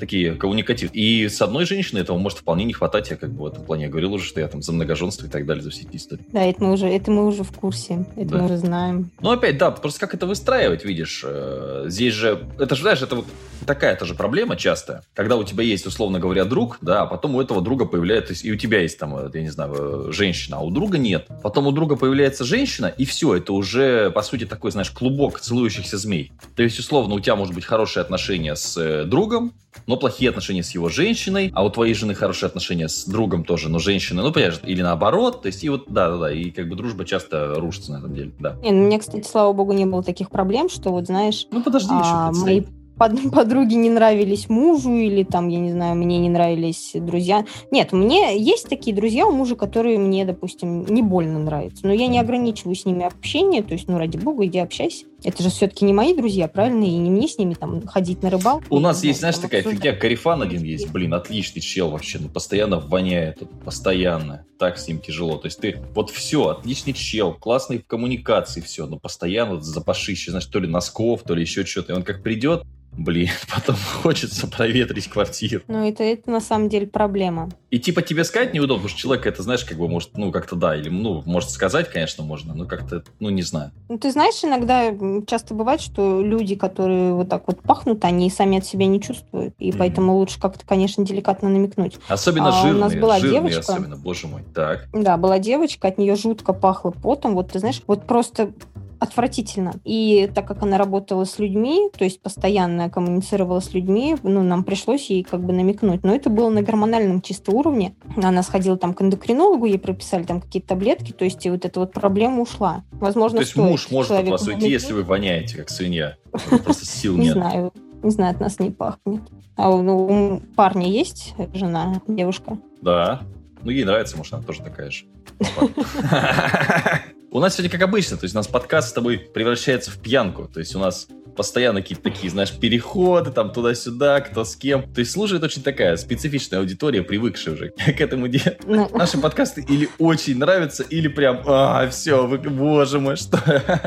такие 0.00 0.34
коммуникативные. 0.34 1.00
И 1.00 1.28
с 1.28 1.40
одной 1.40 1.66
женщиной 1.66 2.00
этого 2.00 2.18
может 2.18 2.38
вполне 2.38 2.64
не 2.64 2.72
хватать. 2.72 3.10
Я 3.10 3.16
как 3.16 3.30
бы 3.30 3.44
в 3.44 3.46
этом 3.46 3.64
плане 3.64 3.84
я 3.84 3.90
говорил 3.90 4.14
уже, 4.14 4.24
что 4.24 4.40
я 4.40 4.48
там 4.48 4.62
за 4.62 4.72
многоженство 4.72 5.26
и 5.26 5.28
так 5.28 5.46
далее, 5.46 5.62
за 5.62 5.70
все 5.70 5.82
эти 5.82 5.96
истории. 5.96 6.24
Да, 6.32 6.42
это 6.42 6.64
мы 6.64 6.72
уже, 6.72 6.86
это 6.86 7.10
мы 7.10 7.26
уже 7.26 7.44
в 7.44 7.52
курсе. 7.52 8.06
Это 8.16 8.30
да. 8.30 8.38
мы 8.38 8.44
уже 8.46 8.56
знаем. 8.56 9.10
Ну, 9.20 9.30
опять, 9.30 9.58
да, 9.58 9.70
просто 9.70 10.00
как 10.00 10.14
это 10.14 10.26
выстраивать, 10.26 10.84
видишь. 10.84 11.22
Э, 11.24 11.84
здесь 11.88 12.14
же, 12.14 12.46
это 12.58 12.74
же, 12.74 12.82
знаешь, 12.82 13.02
это 13.02 13.16
вот 13.16 13.26
такая 13.66 13.96
тоже 13.96 14.14
проблема 14.14 14.56
часто, 14.56 15.04
когда 15.14 15.36
у 15.36 15.44
тебя 15.44 15.62
есть, 15.62 15.86
условно 15.86 16.18
говоря, 16.18 16.44
друг, 16.44 16.78
да, 16.80 17.02
а 17.02 17.06
потом 17.06 17.36
у 17.36 17.40
этого 17.40 17.60
друга 17.60 17.84
появляется, 17.84 18.34
и 18.34 18.50
у 18.50 18.56
тебя 18.56 18.80
есть 18.80 18.98
там, 18.98 19.16
э, 19.16 19.30
я 19.34 19.42
не 19.42 19.50
знаю, 19.50 20.08
э, 20.08 20.12
женщина, 20.12 20.58
а 20.58 20.60
у 20.60 20.70
друга 20.70 20.98
нет. 20.98 21.28
Потом 21.42 21.66
у 21.66 21.72
друга 21.72 21.96
появляется 21.96 22.44
женщина, 22.44 22.86
и 22.86 23.04
все, 23.04 23.36
это 23.36 23.52
уже, 23.52 24.10
по 24.10 24.22
сути, 24.22 24.46
такой, 24.46 24.70
знаешь, 24.70 24.90
клубок 24.90 25.40
целующихся 25.40 25.98
змей. 25.98 26.32
То 26.56 26.62
есть, 26.62 26.78
условно, 26.78 27.14
у 27.14 27.20
тебя 27.20 27.36
может 27.36 27.54
быть 27.54 27.64
хорошие 27.64 28.00
отношения 28.00 28.56
с 28.56 29.04
другом, 29.04 29.52
но 29.90 29.96
плохие 29.96 30.30
отношения 30.30 30.62
с 30.62 30.70
его 30.70 30.88
женщиной, 30.88 31.50
а 31.52 31.64
у 31.64 31.68
твоей 31.68 31.94
жены 31.94 32.14
хорошие 32.14 32.46
отношения 32.46 32.88
с 32.88 33.06
другом 33.06 33.44
тоже, 33.44 33.68
но 33.68 33.80
женщины, 33.80 34.22
ну, 34.22 34.32
понимаешь, 34.32 34.60
или 34.62 34.82
наоборот, 34.82 35.42
то 35.42 35.46
есть, 35.48 35.64
и 35.64 35.68
вот, 35.68 35.86
да-да-да, 35.88 36.32
и 36.32 36.50
как 36.50 36.68
бы 36.68 36.76
дружба 36.76 37.04
часто 37.04 37.56
рушится 37.56 37.92
на 37.92 37.98
этом 37.98 38.14
деле, 38.14 38.30
да. 38.38 38.54
Не, 38.62 38.70
ну, 38.70 38.82
у 38.82 38.86
меня, 38.86 39.00
кстати, 39.00 39.26
слава 39.26 39.52
богу, 39.52 39.72
не 39.72 39.86
было 39.86 40.04
таких 40.04 40.30
проблем, 40.30 40.68
что 40.68 40.90
вот, 40.90 41.06
знаешь... 41.06 41.48
Ну, 41.50 41.60
подожди 41.60 41.90
а, 41.90 42.30
еще, 42.30 42.40
мои 42.40 42.62
под, 43.00 43.18
подруги 43.32 43.74
не 43.74 43.90
нравились 43.90 44.48
мужу 44.48 44.92
или 44.92 45.24
там, 45.24 45.48
я 45.48 45.58
не 45.58 45.72
знаю, 45.72 45.96
мне 45.96 46.18
не 46.18 46.28
нравились 46.28 46.92
друзья. 46.94 47.44
Нет, 47.72 47.92
мне 47.92 48.38
есть 48.38 48.68
такие 48.68 48.94
друзья 48.94 49.26
у 49.26 49.32
мужа, 49.32 49.56
которые 49.56 49.98
мне, 49.98 50.24
допустим, 50.24 50.84
не 50.84 51.02
больно 51.02 51.40
нравятся. 51.40 51.86
Но 51.86 51.92
я 51.92 52.06
не 52.06 52.20
ограничиваю 52.20 52.76
с 52.76 52.84
ними 52.84 53.04
общение, 53.04 53.62
то 53.62 53.72
есть, 53.72 53.88
ну, 53.88 53.98
ради 53.98 54.18
бога, 54.18 54.46
иди 54.46 54.58
общайся. 54.58 55.06
Это 55.22 55.42
же 55.42 55.50
все-таки 55.50 55.84
не 55.84 55.92
мои 55.92 56.14
друзья, 56.14 56.48
правильно? 56.48 56.84
И 56.84 56.90
не 56.90 57.10
мне 57.10 57.28
с 57.28 57.38
ними 57.38 57.54
там 57.54 57.86
ходить 57.86 58.22
на 58.22 58.30
рыбалку. 58.30 58.64
У 58.70 58.80
нас 58.80 59.04
есть, 59.04 59.20
знаешь, 59.20 59.36
такая 59.38 59.60
обсуждать. 59.60 59.82
фигня, 59.82 59.98
Карифан 59.98 60.42
один 60.42 60.62
есть, 60.62 60.90
блин, 60.90 61.14
отличный 61.14 61.60
чел 61.60 61.90
вообще, 61.90 62.18
ну, 62.18 62.28
постоянно 62.28 62.78
воняет, 62.80 63.42
постоянно. 63.64 64.44
Так 64.58 64.78
с 64.78 64.88
ним 64.88 65.00
тяжело. 65.00 65.36
То 65.36 65.46
есть 65.46 65.60
ты, 65.60 65.80
вот 65.94 66.10
все, 66.10 66.48
отличный 66.48 66.92
чел, 66.92 67.34
классный 67.34 67.78
в 67.78 67.86
коммуникации, 67.86 68.60
все, 68.60 68.86
но 68.86 68.98
постоянно 68.98 69.60
запашище, 69.60 70.30
знаешь, 70.30 70.46
то 70.46 70.58
ли 70.58 70.68
носков, 70.68 71.22
то 71.22 71.34
ли 71.34 71.42
еще 71.42 71.64
что-то. 71.64 71.92
И 71.92 71.96
он 71.96 72.02
как 72.02 72.22
придет, 72.22 72.64
блин, 73.00 73.28
потом 73.54 73.76
хочется 74.02 74.46
проветрить 74.46 75.08
квартиру. 75.08 75.62
Ну, 75.68 75.88
это, 75.88 76.02
это 76.04 76.30
на 76.30 76.40
самом 76.40 76.68
деле 76.68 76.86
проблема. 76.86 77.48
И 77.70 77.78
типа 77.78 78.02
тебе 78.02 78.24
сказать 78.24 78.52
неудобно, 78.52 78.82
потому 78.82 78.88
что 78.88 78.98
человек 78.98 79.26
это, 79.26 79.42
знаешь, 79.42 79.64
как 79.64 79.78
бы 79.78 79.88
может, 79.88 80.16
ну, 80.16 80.32
как-то 80.32 80.56
да, 80.56 80.76
или, 80.76 80.88
ну, 80.88 81.22
может 81.24 81.50
сказать, 81.50 81.90
конечно, 81.90 82.24
можно, 82.24 82.54
но 82.54 82.66
как-то, 82.66 83.02
ну, 83.20 83.30
не 83.30 83.42
знаю. 83.42 83.72
Ну, 83.88 83.98
ты 83.98 84.10
знаешь, 84.10 84.42
иногда 84.42 84.92
часто 85.26 85.54
бывает, 85.54 85.80
что 85.80 86.20
люди, 86.20 86.54
которые 86.54 87.14
вот 87.14 87.28
так 87.28 87.44
вот 87.46 87.60
пахнут, 87.62 88.04
они 88.04 88.28
сами 88.30 88.58
от 88.58 88.66
себя 88.66 88.86
не 88.86 89.00
чувствуют, 89.00 89.54
и 89.58 89.70
mm-hmm. 89.70 89.76
поэтому 89.78 90.16
лучше 90.16 90.40
как-то, 90.40 90.64
конечно, 90.66 91.04
деликатно 91.04 91.48
намекнуть. 91.48 91.98
Особенно 92.08 92.48
а, 92.48 92.52
жирные, 92.52 92.74
у 92.74 92.78
нас 92.78 92.94
была 92.94 93.18
жирные 93.18 93.50
девочка, 93.50 93.72
особенно, 93.72 93.96
боже 93.96 94.26
мой, 94.26 94.42
так. 94.54 94.88
Да, 94.92 95.16
была 95.16 95.38
девочка, 95.38 95.88
от 95.88 95.98
нее 95.98 96.16
жутко 96.16 96.52
пахло 96.52 96.90
потом, 96.90 97.34
вот 97.34 97.52
ты 97.52 97.58
знаешь, 97.60 97.82
вот 97.86 98.06
просто 98.06 98.52
отвратительно. 99.00 99.72
И 99.84 100.30
так 100.32 100.46
как 100.46 100.62
она 100.62 100.78
работала 100.78 101.24
с 101.24 101.38
людьми, 101.38 101.88
то 101.96 102.04
есть 102.04 102.20
постоянно 102.20 102.90
коммуницировала 102.90 103.60
с 103.60 103.72
людьми, 103.72 104.16
ну, 104.22 104.42
нам 104.42 104.62
пришлось 104.62 105.08
ей 105.08 105.24
как 105.24 105.42
бы 105.42 105.52
намекнуть. 105.52 106.04
Но 106.04 106.14
это 106.14 106.28
было 106.28 106.50
на 106.50 106.62
гормональном 106.62 107.22
чисто 107.22 107.50
уровне. 107.50 107.94
Она 108.16 108.42
сходила 108.42 108.76
там 108.76 108.92
к 108.92 109.00
эндокринологу, 109.02 109.64
ей 109.64 109.78
прописали 109.78 110.24
там 110.24 110.40
какие-то 110.40 110.68
таблетки, 110.68 111.12
то 111.12 111.24
есть 111.24 111.44
и 111.46 111.50
вот 111.50 111.64
эта 111.64 111.80
вот 111.80 111.92
проблема 111.92 112.42
ушла. 112.42 112.84
Возможно, 112.92 113.38
То 113.38 113.42
есть 113.42 113.56
муж 113.56 113.90
может 113.90 114.12
от 114.12 114.28
вас 114.28 114.46
уйти, 114.46 114.68
если 114.68 114.92
вы 114.92 115.02
воняете, 115.02 115.56
как 115.56 115.70
свинья. 115.70 116.16
Просто 116.64 116.84
сил 116.84 117.16
нет. 117.16 117.24
Не 117.24 117.32
знаю. 117.32 117.72
Не 118.02 118.10
знаю, 118.10 118.34
от 118.34 118.40
нас 118.40 118.58
не 118.58 118.70
пахнет. 118.70 119.22
А 119.56 119.70
у 119.70 120.40
парня 120.56 120.86
есть 120.86 121.34
жена, 121.54 122.00
девушка? 122.06 122.58
Да. 122.82 123.22
Ну, 123.62 123.70
ей 123.70 123.84
нравится, 123.84 124.16
может, 124.16 124.34
она 124.34 124.42
тоже 124.42 124.62
такая 124.62 124.90
же. 124.90 125.04
У 127.32 127.38
нас 127.38 127.54
сегодня 127.54 127.70
как 127.70 127.82
обычно, 127.82 128.16
то 128.16 128.24
есть 128.24 128.34
у 128.34 128.38
нас 128.38 128.48
подкаст 128.48 128.88
с 128.88 128.92
тобой 128.92 129.16
превращается 129.18 129.92
в 129.92 129.98
пьянку. 129.98 130.48
То 130.52 130.58
есть 130.58 130.74
у 130.74 130.80
нас 130.80 131.06
постоянно 131.40 131.80
какие-то 131.80 132.02
такие, 132.02 132.30
знаешь, 132.30 132.52
переходы 132.52 133.30
там 133.30 133.50
туда-сюда, 133.50 134.20
кто 134.20 134.44
с 134.44 134.56
кем. 134.56 134.82
То 134.92 134.98
есть 134.98 135.12
слушает 135.12 135.42
очень 135.42 135.62
такая 135.62 135.96
специфичная 135.96 136.60
аудитория, 136.60 137.02
привыкшая 137.02 137.54
уже 137.54 137.68
к 137.96 137.98
этому 137.98 138.28
делу. 138.28 138.56
Ну. 138.66 138.90
Наши 138.92 139.16
подкасты 139.16 139.64
или 139.66 139.88
очень 139.98 140.36
нравятся, 140.36 140.82
или 140.82 141.08
прям, 141.08 141.40
а, 141.46 141.88
все, 141.88 142.26
вы, 142.26 142.36
боже 142.36 143.00
мой, 143.00 143.16
что. 143.16 143.38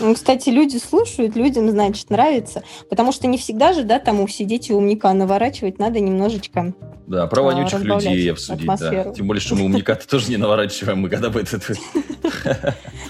Ну, 0.00 0.14
кстати, 0.14 0.48
люди 0.48 0.78
слушают, 0.78 1.36
людям, 1.36 1.68
значит, 1.70 2.08
нравится, 2.08 2.62
потому 2.88 3.12
что 3.12 3.26
не 3.26 3.36
всегда 3.36 3.74
же, 3.74 3.82
да, 3.82 3.98
там 3.98 4.26
сидеть 4.26 4.70
и 4.70 4.72
умника 4.72 5.12
наворачивать, 5.12 5.78
надо 5.78 6.00
немножечко 6.00 6.72
да, 7.06 7.26
про 7.26 7.42
вонючих 7.42 7.80
людей 7.80 8.30
обсудить, 8.30 8.66
да. 8.66 9.12
Тем 9.12 9.26
более, 9.26 9.40
что 9.40 9.54
мы 9.54 9.64
умника-то 9.64 10.06
тоже 10.08 10.30
не 10.30 10.36
наворачиваем, 10.36 11.00
мы 11.00 11.08
когда 11.08 11.30
бы 11.30 11.40
это... 11.40 11.58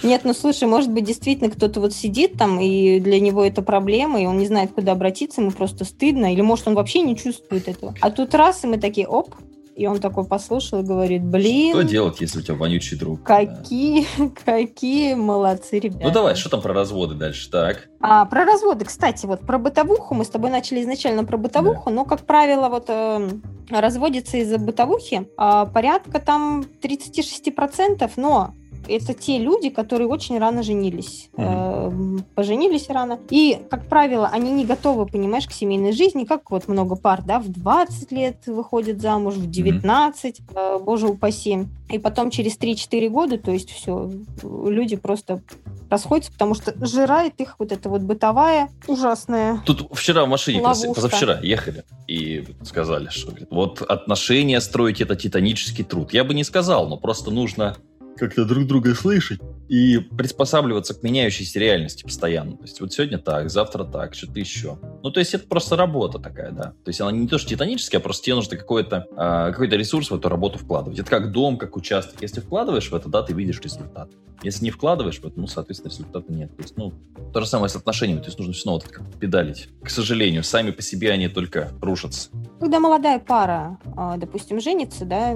Нет, 0.02 0.22
ну 0.24 0.34
слушай, 0.34 0.68
может 0.68 0.90
быть, 0.90 1.04
действительно 1.04 1.50
кто-то 1.50 1.80
вот 1.80 1.92
сидит 1.92 2.34
там, 2.34 2.60
и 2.60 3.00
для 3.00 3.20
него 3.20 3.44
это 3.44 3.62
проблема, 3.76 4.22
и 4.22 4.24
он 4.24 4.38
не 4.38 4.46
знает, 4.46 4.72
куда 4.72 4.92
обратиться, 4.92 5.42
ему 5.42 5.50
просто 5.50 5.84
стыдно, 5.84 6.32
или 6.32 6.40
может 6.40 6.66
он 6.66 6.74
вообще 6.74 7.02
не 7.02 7.14
чувствует 7.14 7.68
этого. 7.68 7.94
А 8.00 8.10
тут 8.10 8.34
раз, 8.34 8.64
и 8.64 8.66
мы 8.66 8.78
такие, 8.78 9.06
оп, 9.06 9.34
и 9.76 9.86
он 9.86 10.00
такой 10.00 10.24
послушал 10.24 10.80
и 10.80 10.82
говорит, 10.82 11.22
блин... 11.22 11.74
Что 11.74 11.82
делать, 11.82 12.18
если 12.22 12.38
у 12.38 12.42
тебя 12.42 12.54
вонючий 12.54 12.96
друг? 12.96 13.22
Какие, 13.22 14.06
да. 14.16 14.30
какие 14.46 15.12
молодцы 15.12 15.78
ребята. 15.78 16.04
Ну 16.04 16.10
давай, 16.10 16.36
что 16.36 16.48
там 16.48 16.62
про 16.62 16.72
разводы 16.72 17.14
дальше? 17.14 17.50
Так. 17.50 17.88
А, 18.00 18.24
про 18.24 18.46
разводы, 18.46 18.86
кстати, 18.86 19.26
вот 19.26 19.40
про 19.40 19.58
бытовуху. 19.58 20.14
Мы 20.14 20.24
с 20.24 20.28
тобой 20.28 20.50
начали 20.50 20.80
изначально 20.80 21.24
про 21.24 21.36
бытовуху, 21.36 21.90
да. 21.90 21.96
но, 21.96 22.04
как 22.06 22.24
правило, 22.24 22.70
вот 22.70 22.86
э, 22.88 23.28
разводится 23.68 24.38
из-за 24.38 24.56
бытовухи 24.56 25.28
э, 25.38 25.66
порядка 25.74 26.20
там 26.20 26.64
36%, 26.82 28.10
но 28.16 28.54
это 28.88 29.14
те 29.14 29.38
люди, 29.38 29.70
которые 29.70 30.08
очень 30.08 30.38
рано 30.38 30.62
женились. 30.62 31.30
Mm-hmm. 31.36 32.20
Э, 32.20 32.22
поженились 32.34 32.88
рано. 32.88 33.18
И, 33.30 33.58
как 33.70 33.86
правило, 33.86 34.28
они 34.32 34.50
не 34.50 34.64
готовы, 34.64 35.06
понимаешь, 35.06 35.46
к 35.46 35.52
семейной 35.52 35.92
жизни, 35.92 36.24
как 36.24 36.50
вот 36.50 36.68
много 36.68 36.96
пар, 36.96 37.22
да, 37.22 37.38
в 37.38 37.48
20 37.48 38.12
лет 38.12 38.46
выходят 38.46 39.00
замуж, 39.00 39.34
в 39.34 39.50
19, 39.50 40.40
mm-hmm. 40.40 40.76
э, 40.76 40.78
боже 40.82 41.06
упаси. 41.06 41.66
И 41.90 41.98
потом 41.98 42.30
через 42.30 42.58
3-4 42.58 43.08
года, 43.08 43.38
то 43.38 43.52
есть 43.52 43.70
все, 43.70 44.10
люди 44.42 44.96
просто 44.96 45.40
расходятся, 45.88 46.32
потому 46.32 46.54
что 46.54 46.74
жирает 46.84 47.34
их 47.40 47.56
вот 47.58 47.70
эта 47.70 47.88
вот 47.88 48.02
бытовая 48.02 48.70
ужасная 48.88 49.62
Тут 49.64 49.88
вчера 49.92 50.24
в 50.24 50.28
машине, 50.28 50.60
ловушка. 50.60 50.94
позавчера 50.94 51.38
ехали 51.42 51.84
и 52.08 52.44
сказали, 52.64 53.08
что 53.08 53.32
вот 53.50 53.82
отношения 53.82 54.60
строить 54.60 55.00
это 55.00 55.14
титанический 55.14 55.84
труд. 55.84 56.12
Я 56.12 56.24
бы 56.24 56.34
не 56.34 56.44
сказал, 56.44 56.88
но 56.88 56.96
просто 56.96 57.30
нужно 57.30 57.76
как-то 58.16 58.44
друг 58.44 58.66
друга 58.66 58.94
слышать 58.94 59.40
и 59.68 59.98
приспосабливаться 59.98 60.94
к 60.94 61.02
меняющейся 61.02 61.58
реальности 61.58 62.04
постоянно. 62.04 62.56
То 62.56 62.62
есть 62.62 62.80
вот 62.80 62.92
сегодня 62.92 63.18
так, 63.18 63.50
завтра 63.50 63.84
так, 63.84 64.14
что-то 64.14 64.38
еще. 64.38 64.78
Ну, 65.02 65.10
то 65.10 65.20
есть 65.20 65.34
это 65.34 65.46
просто 65.46 65.76
работа 65.76 66.18
такая, 66.18 66.52
да. 66.52 66.74
То 66.84 66.88
есть 66.88 67.00
она 67.00 67.12
не 67.12 67.28
то, 67.28 67.38
что 67.38 67.48
титаническая, 67.48 68.00
а 68.00 68.02
просто 68.02 68.24
тебе 68.24 68.36
нужно 68.36 68.56
какой-то 68.56 69.06
э, 69.10 69.52
какой 69.52 69.68
ресурс 69.68 70.10
в 70.10 70.14
эту 70.14 70.28
работу 70.28 70.58
вкладывать. 70.58 70.98
Это 70.98 71.10
как 71.10 71.32
дом, 71.32 71.58
как 71.58 71.76
участок. 71.76 72.22
Если 72.22 72.40
вкладываешь 72.40 72.90
в 72.90 72.94
это, 72.94 73.08
да, 73.08 73.22
ты 73.22 73.32
видишь 73.32 73.60
результат. 73.60 74.10
Если 74.42 74.64
не 74.64 74.70
вкладываешь 74.70 75.18
в 75.18 75.24
это, 75.26 75.40
ну, 75.40 75.46
соответственно, 75.46 75.90
результата 75.90 76.32
нет. 76.32 76.54
То 76.56 76.62
есть, 76.62 76.76
ну, 76.76 76.92
то 77.32 77.40
же 77.40 77.46
самое 77.46 77.68
с 77.68 77.76
отношениями. 77.76 78.20
То 78.20 78.26
есть 78.26 78.38
нужно 78.38 78.54
все 78.54 78.66
равно 78.66 78.80
вот 78.84 78.92
как 78.92 79.18
педалить. 79.18 79.68
К 79.82 79.90
сожалению, 79.90 80.44
сами 80.44 80.70
по 80.70 80.82
себе 80.82 81.10
они 81.10 81.28
только 81.28 81.72
рушатся. 81.80 82.30
Когда 82.60 82.78
молодая 82.78 83.18
пара, 83.18 83.78
а, 83.96 84.16
допустим, 84.16 84.60
женится, 84.60 85.04
да, 85.04 85.34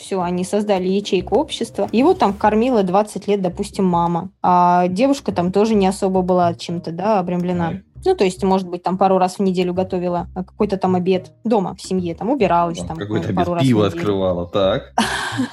все, 0.00 0.20
они 0.20 0.44
создали 0.44 0.88
ячейку 0.88 1.36
общества. 1.36 1.88
Его 1.92 2.14
там 2.14 2.32
кормила 2.32 2.82
20 2.82 3.28
лет, 3.28 3.42
допустим, 3.42 3.84
мама. 3.84 4.30
А 4.42 4.88
девушка 4.88 5.32
там 5.32 5.52
тоже 5.52 5.74
не 5.74 5.86
особо 5.86 6.22
была 6.22 6.54
чем-то, 6.54 6.90
да, 6.90 7.20
обремлена. 7.20 7.82
Ну, 8.04 8.16
то 8.16 8.24
есть, 8.24 8.42
может 8.42 8.66
быть, 8.66 8.82
там 8.82 8.96
пару 8.96 9.18
раз 9.18 9.36
в 9.38 9.42
неделю 9.42 9.74
готовила 9.74 10.28
какой-то 10.34 10.78
там 10.78 10.94
обед 10.94 11.32
дома 11.44 11.74
в 11.74 11.82
семье, 11.82 12.14
там 12.14 12.30
убиралась. 12.30 12.78
там, 12.78 12.96
какой-то 12.96 13.28
ну, 13.28 13.34
пару 13.34 13.52
обед, 13.52 13.66
пиво 13.66 13.86
открывала, 13.86 14.46
так. 14.46 14.94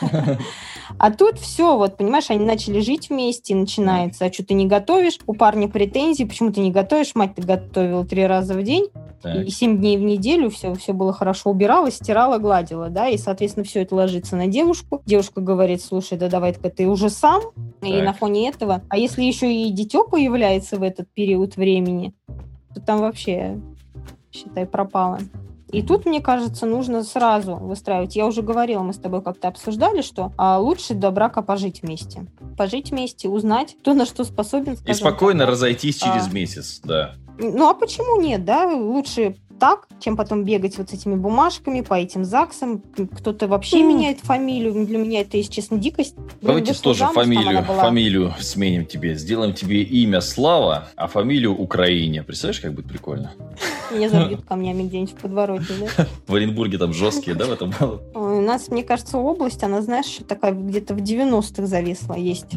А 1.00 1.12
тут 1.12 1.38
все, 1.38 1.78
вот, 1.78 1.98
понимаешь, 1.98 2.30
они 2.30 2.46
начали 2.46 2.80
жить 2.80 3.10
вместе, 3.10 3.54
начинается, 3.54 4.26
а 4.26 4.34
что 4.34 4.44
ты 4.46 4.54
не 4.54 4.66
готовишь? 4.66 5.20
У 5.28 5.34
парня 5.34 5.68
претензии, 5.68 6.24
почему 6.24 6.52
ты 6.52 6.62
не 6.62 6.72
готовишь? 6.72 7.14
Мать 7.14 7.36
ты 7.36 7.42
готовила 7.42 8.06
три 8.06 8.26
раза 8.26 8.54
в 8.54 8.64
день, 8.64 8.88
так. 9.22 9.46
и 9.46 9.50
семь 9.50 9.78
дней 9.78 9.98
в 9.98 10.02
неделю 10.02 10.50
все, 10.50 10.74
все 10.76 10.94
было 10.94 11.14
хорошо, 11.14 11.50
убирала, 11.52 11.92
стирала, 11.92 12.38
гладила, 12.38 12.90
да, 12.90 13.08
и, 13.08 13.18
соответственно, 13.18 13.64
все 13.64 13.82
это 13.82 13.96
ложится 13.96 14.36
на 14.36 14.48
девушку. 14.48 15.02
Девушка 15.06 15.42
говорит, 15.42 15.82
слушай, 15.82 16.18
да 16.18 16.30
давай-ка 16.30 16.70
ты 16.70 16.88
уже 16.88 17.10
сам, 17.10 17.42
так. 17.82 17.90
и 17.90 18.02
на 18.02 18.14
фоне 18.14 18.50
этого, 18.50 18.82
а 18.90 18.98
если 18.98 19.24
еще 19.24 19.54
и 19.54 19.72
дитё 19.72 20.08
появляется 20.08 20.78
в 20.78 20.84
этот 20.84 21.08
период 21.14 21.56
времени, 21.56 22.14
то 22.74 22.82
там 22.82 23.00
вообще, 23.00 23.60
считай, 24.32 24.66
пропало. 24.66 25.20
И 25.72 25.82
тут, 25.82 26.06
мне 26.06 26.22
кажется, 26.22 26.66
нужно 26.66 27.04
сразу 27.04 27.56
выстраивать. 27.56 28.16
Я 28.16 28.26
уже 28.26 28.42
говорила, 28.42 28.82
мы 28.84 28.94
с 28.94 28.98
тобой 28.98 29.22
как-то 29.22 29.50
обсуждали, 29.50 30.02
что 30.02 30.32
а, 30.38 30.60
лучше 30.60 30.94
до 30.94 31.12
брака 31.12 31.42
пожить 31.42 31.82
вместе. 31.82 32.26
Пожить 32.58 32.92
вместе, 32.92 33.28
узнать, 33.28 33.76
кто 33.82 33.94
на 33.94 34.06
что 34.06 34.24
способен. 34.24 34.78
И 34.86 34.94
спокойно 34.94 35.42
так. 35.42 35.50
разойтись 35.50 35.98
через 35.98 36.28
а, 36.28 36.32
месяц, 36.32 36.80
да. 36.84 37.16
Ну 37.38 37.70
а 37.70 37.74
почему 37.74 38.22
нет, 38.22 38.46
да? 38.46 38.68
Лучше 38.68 39.36
так, 39.60 39.88
чем 40.00 40.16
потом 40.16 40.44
бегать 40.44 40.78
вот 40.78 40.90
с 40.90 40.94
этими 40.94 41.16
бумажками 41.16 41.82
по 41.82 41.96
этим 41.96 42.24
ЗАГСам. 42.24 42.82
Кто-то 43.18 43.48
вообще 43.48 43.82
mm. 43.82 43.88
меняет 43.88 44.20
фамилию. 44.20 44.86
Для 44.86 44.98
меня 44.98 45.22
это, 45.22 45.38
если 45.38 45.52
честно, 45.52 45.78
дикость. 45.78 46.16
Давайте 46.42 46.74
тоже 46.74 47.00
замуж, 47.00 47.16
фамилию, 47.16 47.64
фамилию 47.64 48.34
сменим 48.40 48.86
тебе. 48.86 49.16
Сделаем 49.16 49.54
тебе 49.54 49.84
имя 49.84 50.22
Слава, 50.22 50.90
а 50.96 51.08
фамилию 51.08 51.56
Украине. 51.56 52.24
Представляешь, 52.24 52.62
как 52.62 52.74
будет 52.74 52.88
прикольно? 52.88 53.34
Меня 53.92 54.10
забьют 54.10 54.46
камнями 54.46 54.84
где-нибудь 54.84 55.14
в 55.14 55.22
подворотне, 55.22 55.76
да? 55.80 56.08
В 56.28 56.36
Оренбурге 56.36 56.78
там 56.78 56.94
жесткие, 56.94 57.36
да, 57.36 57.46
в 57.46 57.52
этом 57.52 57.74
У 58.14 58.42
нас, 58.42 58.70
мне 58.70 58.84
кажется, 58.84 59.18
область, 59.18 59.64
она, 59.64 59.82
знаешь, 59.82 60.20
такая 60.28 60.54
где-то 60.54 60.94
в 60.94 60.98
90-х 60.98 61.66
зависла. 61.66 62.14
Есть 62.16 62.56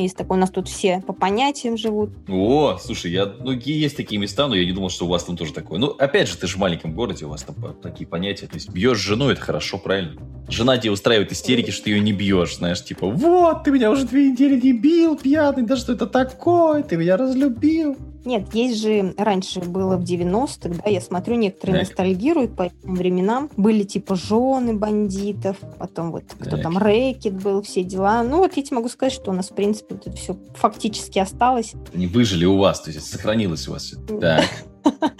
есть 0.00 0.16
такой, 0.16 0.36
у 0.36 0.40
нас 0.40 0.50
тут 0.50 0.68
все 0.68 1.02
по 1.06 1.12
понятиям 1.12 1.76
живут. 1.76 2.10
О, 2.28 2.78
слушай, 2.80 3.10
я, 3.10 3.26
ну, 3.26 3.52
есть 3.52 3.96
такие 3.96 4.20
места, 4.20 4.46
но 4.48 4.54
я 4.54 4.64
не 4.64 4.72
думал, 4.72 4.90
что 4.90 5.06
у 5.06 5.08
вас 5.08 5.24
там 5.24 5.36
тоже 5.36 5.52
такое. 5.52 5.78
Ну, 5.78 5.88
опять 5.88 6.28
же, 6.28 6.36
ты 6.36 6.46
же 6.46 6.56
в 6.56 6.60
маленьком 6.60 6.94
городе, 6.94 7.26
у 7.26 7.30
вас 7.30 7.42
там 7.42 7.56
такие 7.82 8.06
понятия. 8.06 8.46
То 8.46 8.54
есть 8.54 8.70
бьешь 8.70 8.98
жену, 8.98 9.28
это 9.28 9.40
хорошо, 9.40 9.78
правильно? 9.78 10.20
Жена 10.48 10.76
тебе 10.78 10.92
устраивает 10.92 11.32
истерики, 11.32 11.70
что 11.70 11.84
ты 11.84 11.90
ее 11.90 12.00
не 12.00 12.12
бьешь, 12.12 12.56
знаешь, 12.56 12.84
типа, 12.84 13.08
вот, 13.08 13.64
ты 13.64 13.70
меня 13.70 13.90
уже 13.90 14.04
две 14.06 14.30
недели 14.30 14.60
не 14.60 14.72
бил, 14.72 15.16
пьяный, 15.16 15.62
да 15.62 15.76
что 15.76 15.92
это 15.92 16.06
такое, 16.06 16.82
ты 16.82 16.96
меня 16.96 17.16
разлюбил. 17.16 17.96
Нет, 18.24 18.54
есть 18.54 18.80
же, 18.80 19.14
раньше 19.18 19.60
было 19.60 19.96
в 19.96 20.02
90-х, 20.02 20.82
да, 20.82 20.90
я 20.90 21.00
смотрю, 21.00 21.36
некоторые 21.36 21.80
так. 21.80 21.88
ностальгируют 21.88 22.56
по 22.56 22.62
этим 22.64 22.94
временам. 22.94 23.50
Были 23.56 23.82
типа 23.82 24.16
жены 24.16 24.74
бандитов, 24.74 25.58
потом 25.78 26.10
вот 26.10 26.26
так. 26.26 26.38
кто 26.38 26.56
там 26.56 26.78
рэкет 26.78 27.34
был, 27.34 27.62
все 27.62 27.84
дела. 27.84 28.22
Ну 28.22 28.38
вот 28.38 28.56
я 28.56 28.62
тебе 28.62 28.76
могу 28.76 28.88
сказать, 28.88 29.12
что 29.12 29.30
у 29.30 29.34
нас, 29.34 29.50
в 29.50 29.54
принципе, 29.54 29.96
это 29.96 30.10
все 30.12 30.36
фактически 30.54 31.18
осталось. 31.18 31.74
Они 31.94 32.06
выжили 32.06 32.44
у 32.44 32.56
вас, 32.56 32.80
то 32.80 32.90
есть 32.90 33.06
сохранилось 33.06 33.68
у 33.68 33.72
вас 33.72 33.84
все. 33.84 33.96
Так. 34.20 34.44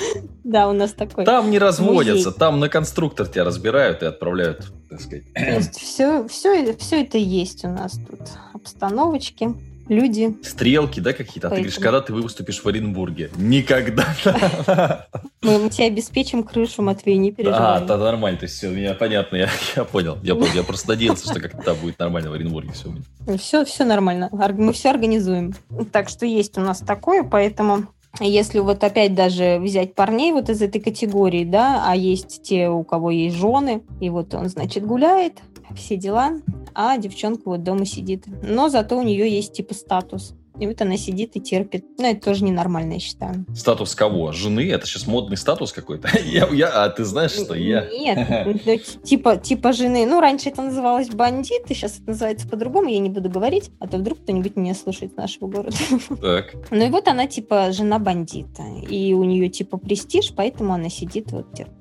Да, 0.44 0.68
у 0.68 0.72
нас 0.72 0.92
такой. 0.92 1.24
Там 1.24 1.50
не 1.50 1.58
разводятся, 1.58 2.30
там 2.30 2.60
на 2.60 2.68
конструктор 2.68 3.26
тебя 3.26 3.44
разбирают 3.44 4.02
и 4.02 4.06
отправляют, 4.06 4.70
так 4.90 5.00
сказать. 5.00 5.24
То 5.32 5.40
есть 5.40 5.76
все, 5.80 6.28
все, 6.28 6.76
все 6.76 7.02
это 7.02 7.16
есть 7.16 7.64
у 7.64 7.68
нас 7.68 7.98
тут. 8.08 8.20
Обстановочки 8.52 9.54
люди. 9.88 10.36
Стрелки, 10.42 11.00
да, 11.00 11.12
какие-то? 11.12 11.48
А 11.48 11.50
ты 11.50 11.56
говоришь, 11.56 11.78
когда 11.78 12.00
ты 12.00 12.12
выступишь 12.12 12.62
в 12.62 12.66
Оренбурге? 12.66 13.30
Никогда. 13.36 14.06
Мы, 15.42 15.58
мы 15.58 15.70
тебе 15.70 15.86
обеспечим 15.86 16.42
крышу, 16.42 16.82
Матвей, 16.82 17.16
не 17.16 17.32
переживай. 17.32 17.76
А, 17.76 17.80
тогда 17.80 18.04
нормально, 18.04 18.38
то 18.38 18.44
есть 18.44 18.56
все, 18.56 18.68
у 18.68 18.72
меня 18.72 18.94
понятно, 18.94 19.36
я, 19.36 19.50
я 19.76 19.84
понял. 19.84 20.18
Я, 20.22 20.34
я 20.54 20.62
просто 20.62 20.88
надеялся, 20.88 21.30
что 21.30 21.40
как-то 21.40 21.74
будет 21.74 21.98
нормально 21.98 22.30
в 22.30 22.34
Оренбурге 22.34 22.72
все 22.72 22.88
у 22.88 22.92
меня. 22.92 23.38
Все, 23.38 23.64
все 23.64 23.84
нормально, 23.84 24.28
мы 24.32 24.72
все 24.72 24.90
организуем. 24.90 25.54
Так 25.92 26.08
что 26.08 26.26
есть 26.26 26.56
у 26.58 26.60
нас 26.60 26.78
такое, 26.78 27.22
поэтому 27.22 27.86
если 28.20 28.60
вот 28.60 28.84
опять 28.84 29.14
даже 29.14 29.58
взять 29.58 29.94
парней 29.94 30.32
вот 30.32 30.48
из 30.48 30.62
этой 30.62 30.80
категории, 30.80 31.44
да, 31.44 31.84
а 31.86 31.96
есть 31.96 32.42
те, 32.42 32.68
у 32.68 32.84
кого 32.84 33.10
есть 33.10 33.36
жены, 33.36 33.82
и 34.00 34.10
вот 34.10 34.34
он, 34.34 34.48
значит, 34.48 34.86
гуляет, 34.86 35.42
все 35.74 35.96
дела, 35.96 36.32
а 36.74 36.96
девчонка 36.98 37.42
вот 37.46 37.62
дома 37.62 37.84
сидит. 37.86 38.24
Но 38.42 38.68
зато 38.68 38.96
у 38.96 39.02
нее 39.02 39.28
есть 39.28 39.54
типа 39.54 39.74
статус. 39.74 40.34
И 40.58 40.66
вот 40.66 40.80
она 40.80 40.96
сидит 40.96 41.32
и 41.34 41.40
терпит. 41.40 41.84
Ну, 41.98 42.10
это 42.10 42.26
тоже 42.26 42.44
ненормально, 42.44 42.94
я 42.94 42.98
считаю. 43.00 43.44
Статус 43.54 43.94
кого? 43.94 44.30
Жены? 44.32 44.70
Это 44.70 44.86
сейчас 44.86 45.06
модный 45.06 45.36
статус 45.36 45.72
какой-то? 45.72 46.08
я, 46.24 46.48
я, 46.48 46.68
а 46.68 46.88
ты 46.90 47.04
знаешь, 47.04 47.32
что 47.32 47.54
я? 47.54 47.88
Нет, 47.90 48.46
ну, 48.64 48.78
типа, 49.02 49.36
типа 49.36 49.72
жены. 49.72 50.06
Ну, 50.06 50.20
раньше 50.20 50.50
это 50.50 50.62
называлось 50.62 51.08
бандиты, 51.08 51.74
сейчас 51.74 51.96
это 51.98 52.10
называется 52.10 52.48
по-другому, 52.48 52.88
я 52.88 52.98
не 53.00 53.10
буду 53.10 53.28
говорить, 53.28 53.70
а 53.80 53.88
то 53.88 53.98
вдруг 53.98 54.20
кто-нибудь 54.20 54.56
меня 54.56 54.74
слушает 54.74 55.16
нашего 55.16 55.48
города. 55.48 55.76
Так. 56.20 56.54
Ну 56.70 56.86
и 56.86 56.90
вот 56.90 57.08
она 57.08 57.26
типа 57.26 57.72
жена 57.72 57.98
бандита. 57.98 58.62
И 58.88 59.12
у 59.12 59.24
нее 59.24 59.48
типа 59.48 59.78
престиж, 59.78 60.32
поэтому 60.34 60.72
она 60.72 60.88
сидит 60.88 61.32
вот 61.32 61.52
терпит. 61.52 61.74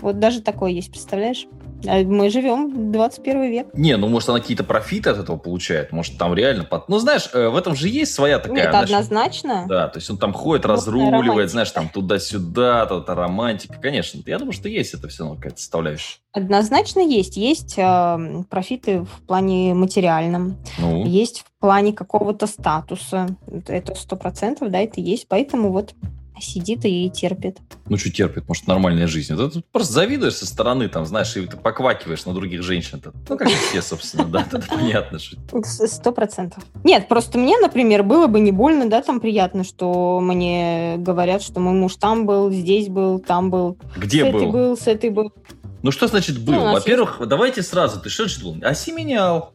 Вот 0.00 0.18
даже 0.18 0.40
такое 0.40 0.70
есть, 0.70 0.90
представляешь? 0.90 1.46
А 1.86 2.02
мы 2.02 2.30
живем 2.30 2.92
21 2.92 3.50
век. 3.50 3.66
Не, 3.74 3.96
ну 3.96 4.08
может 4.08 4.28
она 4.28 4.40
какие-то 4.40 4.64
профиты 4.64 5.10
от 5.10 5.18
этого 5.18 5.36
получает, 5.36 5.92
может 5.92 6.18
там 6.18 6.34
реально... 6.34 6.64
Под... 6.64 6.88
Ну 6.88 6.98
знаешь, 6.98 7.28
э, 7.32 7.48
в 7.48 7.56
этом 7.56 7.74
же 7.74 7.88
есть 7.88 8.14
своя 8.14 8.38
такая... 8.38 8.64
Это 8.64 8.70
знаешь, 8.70 8.90
однозначно. 8.90 9.66
Да, 9.68 9.88
то 9.88 9.98
есть 9.98 10.10
он 10.10 10.18
там 10.18 10.32
ходит, 10.32 10.66
разруливает, 10.66 11.22
романтика. 11.22 11.48
знаешь, 11.48 11.70
там 11.70 11.88
туда-сюда, 11.88 12.84
это 12.84 13.14
романтика. 13.14 13.74
Конечно, 13.80 14.20
я 14.26 14.38
думаю, 14.38 14.52
что 14.52 14.68
есть 14.68 14.94
это 14.94 15.08
все 15.08 15.22
равно 15.22 15.36
какая-то 15.36 15.58
составляющая. 15.58 16.18
Однозначно 16.32 17.00
есть. 17.00 17.36
Есть 17.36 17.74
э, 17.76 18.42
профиты 18.48 19.00
в 19.00 19.26
плане 19.26 19.74
материальном, 19.74 20.58
ну. 20.78 21.04
есть 21.06 21.40
в 21.40 21.60
плане 21.60 21.92
какого-то 21.92 22.46
статуса. 22.46 23.28
Это 23.66 23.94
сто 23.94 24.16
процентов, 24.16 24.70
да, 24.70 24.78
это 24.78 25.00
есть. 25.00 25.26
Поэтому 25.28 25.72
вот 25.72 25.94
сидит 26.40 26.84
и 26.84 27.10
терпит. 27.10 27.58
Ну, 27.88 27.96
что 27.96 28.10
терпит? 28.10 28.48
Может, 28.48 28.66
нормальная 28.66 29.06
жизнь. 29.06 29.34
Это 29.34 29.50
ты 29.50 29.62
просто 29.72 29.92
завидуешь 29.92 30.34
со 30.34 30.46
стороны, 30.46 30.88
там, 30.88 31.06
знаешь, 31.06 31.36
и 31.36 31.46
ты 31.46 31.56
поквакиваешь 31.56 32.24
на 32.26 32.32
других 32.32 32.62
женщин. 32.62 32.98
-то. 32.98 33.12
Ну, 33.28 33.38
как 33.38 33.48
и 33.48 33.54
все, 33.54 33.82
собственно, 33.82 34.24
да, 34.24 34.46
это 34.50 34.60
понятно. 34.68 35.18
Сто 35.64 36.12
процентов. 36.12 36.64
Нет, 36.84 37.08
просто 37.08 37.38
мне, 37.38 37.58
например, 37.58 38.02
было 38.02 38.26
бы 38.26 38.40
не 38.40 38.52
больно, 38.52 38.88
да, 38.88 39.02
там 39.02 39.20
приятно, 39.20 39.64
что 39.64 40.20
мне 40.20 40.96
говорят, 40.98 41.42
что 41.42 41.60
мой 41.60 41.74
муж 41.74 41.96
там 41.96 42.26
был, 42.26 42.50
здесь 42.50 42.88
был, 42.88 43.18
там 43.18 43.50
был. 43.50 43.76
Где 43.96 44.30
был? 44.30 44.30
С 44.30 44.42
этой 44.42 44.50
был, 44.50 44.76
с 44.76 44.86
этой 44.86 45.10
был. 45.10 45.32
Ну, 45.82 45.90
что 45.90 46.06
значит 46.08 46.38
был? 46.38 46.54
Ну, 46.54 46.72
Во-первых, 46.72 47.16
есть... 47.18 47.28
давайте 47.28 47.62
сразу, 47.62 48.00
ты 48.00 48.10
что 48.10 48.24
значит 48.24 48.42
был? 48.42 48.56
Осеменял. 48.62 49.54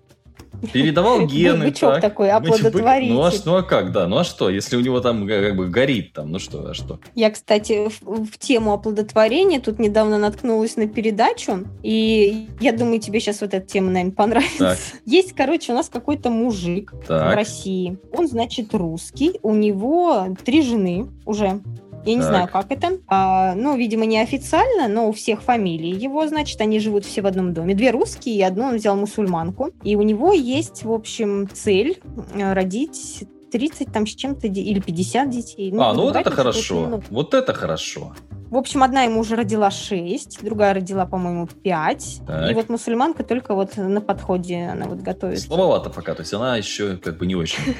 Передавал 0.71 1.25
гены. 1.25 1.65
Бычок 1.65 1.93
так. 1.93 2.01
такой, 2.01 2.31
оплодотворитель. 2.31 3.13
Ну 3.13 3.23
а, 3.23 3.31
ну 3.45 3.55
а 3.55 3.63
как, 3.63 3.91
да, 3.91 4.07
ну 4.07 4.17
а 4.17 4.23
что, 4.23 4.49
если 4.49 4.75
у 4.75 4.81
него 4.81 4.99
там 4.99 5.27
как 5.27 5.55
бы 5.55 5.67
горит 5.67 6.13
там, 6.13 6.31
ну 6.31 6.39
что, 6.39 6.69
а 6.69 6.73
что? 6.73 6.99
Я, 7.15 7.31
кстати, 7.31 7.89
в, 7.89 8.25
в 8.25 8.37
тему 8.37 8.73
оплодотворения 8.73 9.59
тут 9.59 9.79
недавно 9.79 10.17
наткнулась 10.17 10.75
на 10.77 10.87
передачу, 10.87 11.65
и 11.83 12.47
я 12.59 12.71
думаю, 12.71 12.99
тебе 12.99 13.19
сейчас 13.19 13.41
вот 13.41 13.53
эта 13.53 13.65
тема, 13.65 13.91
наверное, 13.91 14.15
понравится. 14.15 14.57
Так. 14.57 14.77
Есть, 15.05 15.33
короче, 15.33 15.71
у 15.71 15.75
нас 15.75 15.89
какой-то 15.89 16.29
мужик 16.29 16.93
так. 17.07 17.31
в 17.31 17.35
России. 17.35 17.97
Он, 18.11 18.27
значит, 18.27 18.73
русский, 18.73 19.39
у 19.41 19.53
него 19.53 20.35
три 20.43 20.61
жены 20.61 21.07
уже. 21.25 21.61
Я 22.05 22.13
не 22.13 22.21
так. 22.21 22.29
знаю, 22.29 22.47
как 22.51 22.71
это. 22.71 22.99
А, 23.07 23.55
ну, 23.55 23.75
видимо, 23.75 24.05
не 24.05 24.19
официально, 24.19 24.87
но 24.87 25.09
у 25.09 25.11
всех 25.11 25.41
фамилии 25.41 26.01
его, 26.01 26.27
значит, 26.27 26.61
они 26.61 26.79
живут 26.79 27.05
все 27.05 27.21
в 27.21 27.27
одном 27.27 27.53
доме. 27.53 27.73
Две 27.73 27.91
русские, 27.91 28.35
и 28.35 28.41
одну 28.41 28.65
он 28.65 28.75
взял 28.77 28.95
мусульманку. 28.95 29.71
И 29.83 29.95
у 29.95 30.01
него 30.01 30.33
есть, 30.33 30.83
в 30.83 30.91
общем, 30.91 31.49
цель 31.51 31.99
э, 32.33 32.53
родить 32.53 33.25
30 33.51 33.91
там 33.91 34.05
с 34.05 34.13
чем-то 34.15 34.47
или 34.47 34.79
50 34.79 35.29
детей. 35.29 35.71
Ну, 35.71 35.81
а, 35.81 35.93
ну 35.93 36.03
вот 36.03 36.15
это 36.15 36.31
хорошо. 36.31 37.01
Вот 37.09 37.33
это 37.33 37.53
хорошо. 37.53 38.13
В 38.49 38.57
общем, 38.57 38.83
одна 38.83 39.03
ему 39.03 39.21
уже 39.21 39.35
родила 39.35 39.71
6, 39.71 40.43
другая 40.43 40.73
родила, 40.73 41.05
по-моему, 41.05 41.47
5. 41.47 42.21
Так. 42.27 42.51
И 42.51 42.53
вот 42.53 42.69
мусульманка 42.69 43.23
только 43.23 43.55
вот 43.55 43.75
на 43.75 44.01
подходе 44.01 44.69
она 44.71 44.85
вот 44.85 44.99
готовится. 44.99 45.47
Слабовато 45.47 45.89
пока, 45.89 46.13
то 46.13 46.21
есть 46.21 46.33
она 46.33 46.55
еще 46.55 46.97
как 46.97 47.17
бы 47.17 47.25
не 47.25 47.35
очень. 47.35 47.75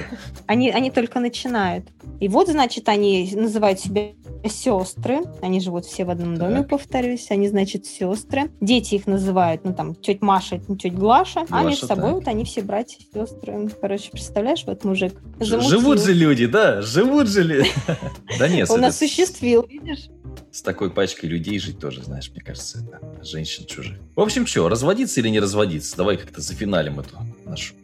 Они, 0.46 0.70
они 0.70 0.90
только 0.90 1.20
начинают. 1.20 1.86
И 2.20 2.28
вот, 2.28 2.48
значит, 2.48 2.88
они 2.88 3.30
называют 3.34 3.80
себя 3.80 4.12
сестры. 4.48 5.20
Они 5.42 5.60
живут 5.60 5.86
все 5.86 6.04
в 6.04 6.10
одном 6.10 6.36
доме, 6.36 6.62
повторюсь. 6.62 7.30
Они, 7.30 7.48
значит, 7.48 7.86
сестры. 7.86 8.50
Дети 8.60 8.96
их 8.96 9.06
называют, 9.06 9.64
ну, 9.64 9.74
там, 9.74 9.94
тетя 9.94 10.24
Маша, 10.24 10.58
тетя 10.58 10.90
Глаша. 10.90 11.40
Глаша 11.40 11.46
а 11.50 11.64
между 11.64 11.86
собой 11.86 12.04
так. 12.04 12.14
вот 12.14 12.28
они 12.28 12.44
все 12.44 12.62
братья, 12.62 12.98
сестры. 13.12 13.68
Короче, 13.80 14.10
представляешь, 14.10 14.64
вот 14.66 14.84
мужик. 14.84 15.14
Живут 15.40 16.00
же 16.00 16.12
люди, 16.12 16.46
да, 16.46 16.82
живут 16.82 17.28
же 17.28 17.42
люди. 17.42 17.70
Да 18.38 18.48
нет. 18.48 18.70
Он 18.70 18.84
осуществил, 18.84 19.66
видишь? 19.66 20.08
С 20.50 20.62
такой 20.62 20.90
пачкой 20.90 21.28
людей 21.28 21.58
жить 21.58 21.78
тоже, 21.78 22.02
знаешь, 22.02 22.30
мне 22.30 22.40
кажется, 22.40 22.78
это 22.78 23.24
женщин 23.24 23.66
чужих. 23.66 23.98
В 24.14 24.20
общем, 24.20 24.46
что, 24.46 24.68
разводиться 24.68 25.20
или 25.20 25.28
не 25.28 25.40
разводиться? 25.40 25.96
Давай 25.96 26.16
как-то 26.16 26.40
зафиналим 26.40 27.00
эту 27.00 27.16
нашу 27.44 27.74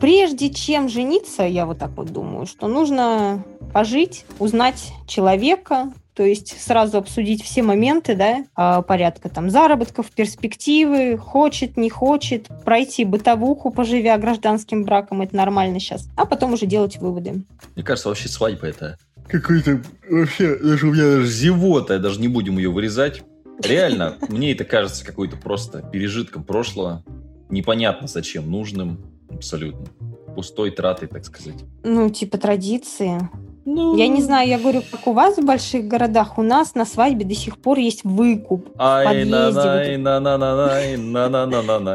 Прежде 0.00 0.50
чем 0.50 0.88
жениться, 0.88 1.42
я 1.42 1.66
вот 1.66 1.78
так 1.78 1.90
вот 1.96 2.12
думаю, 2.12 2.46
что 2.46 2.68
нужно 2.68 3.44
пожить, 3.72 4.24
узнать 4.38 4.92
человека, 5.06 5.92
то 6.14 6.24
есть 6.24 6.58
сразу 6.60 6.96
обсудить 6.96 7.44
все 7.44 7.62
моменты, 7.62 8.14
да, 8.14 8.46
а, 8.54 8.80
порядка 8.80 9.28
там 9.28 9.50
заработков, 9.50 10.10
перспективы, 10.10 11.18
хочет, 11.18 11.76
не 11.76 11.90
хочет, 11.90 12.48
пройти 12.64 13.04
бытовуху, 13.04 13.70
поживя 13.70 14.16
гражданским 14.16 14.84
браком, 14.84 15.20
это 15.20 15.36
нормально 15.36 15.78
сейчас, 15.78 16.08
а 16.16 16.24
потом 16.24 16.54
уже 16.54 16.64
делать 16.64 16.96
выводы. 16.96 17.44
Мне 17.74 17.84
кажется, 17.84 18.08
вообще 18.08 18.28
свадьба 18.28 18.66
это 18.66 18.96
какой-то 19.28 19.82
вообще, 20.08 20.56
даже 20.56 20.86
у 20.86 20.92
меня 20.92 21.02
даже 21.02 21.26
зевота, 21.26 21.94
я 21.94 21.98
даже 21.98 22.20
не 22.20 22.28
будем 22.28 22.56
ее 22.56 22.70
вырезать. 22.70 23.22
Реально, 23.62 24.16
мне 24.28 24.52
это 24.52 24.64
кажется 24.64 25.04
какой-то 25.04 25.36
просто 25.36 25.82
пережитком 25.82 26.44
прошлого, 26.44 27.04
непонятно 27.50 28.08
зачем 28.08 28.50
нужным, 28.50 29.04
абсолютно. 29.30 29.86
Пустой 30.34 30.70
тратой, 30.70 31.08
так 31.08 31.24
сказать. 31.24 31.64
Ну, 31.82 32.10
типа 32.10 32.38
традиции. 32.38 33.28
Ну... 33.66 33.96
Я 33.96 34.06
не 34.06 34.22
знаю, 34.22 34.48
я 34.48 34.60
говорю, 34.60 34.80
как 34.92 35.08
у 35.08 35.12
вас 35.12 35.38
в 35.38 35.44
больших 35.44 35.88
городах, 35.88 36.38
у 36.38 36.42
нас 36.42 36.76
на 36.76 36.84
свадьбе 36.84 37.24
до 37.24 37.34
сих 37.34 37.58
пор 37.58 37.78
есть 37.78 38.04
выкуп 38.04 38.68
Ай, 38.78 39.24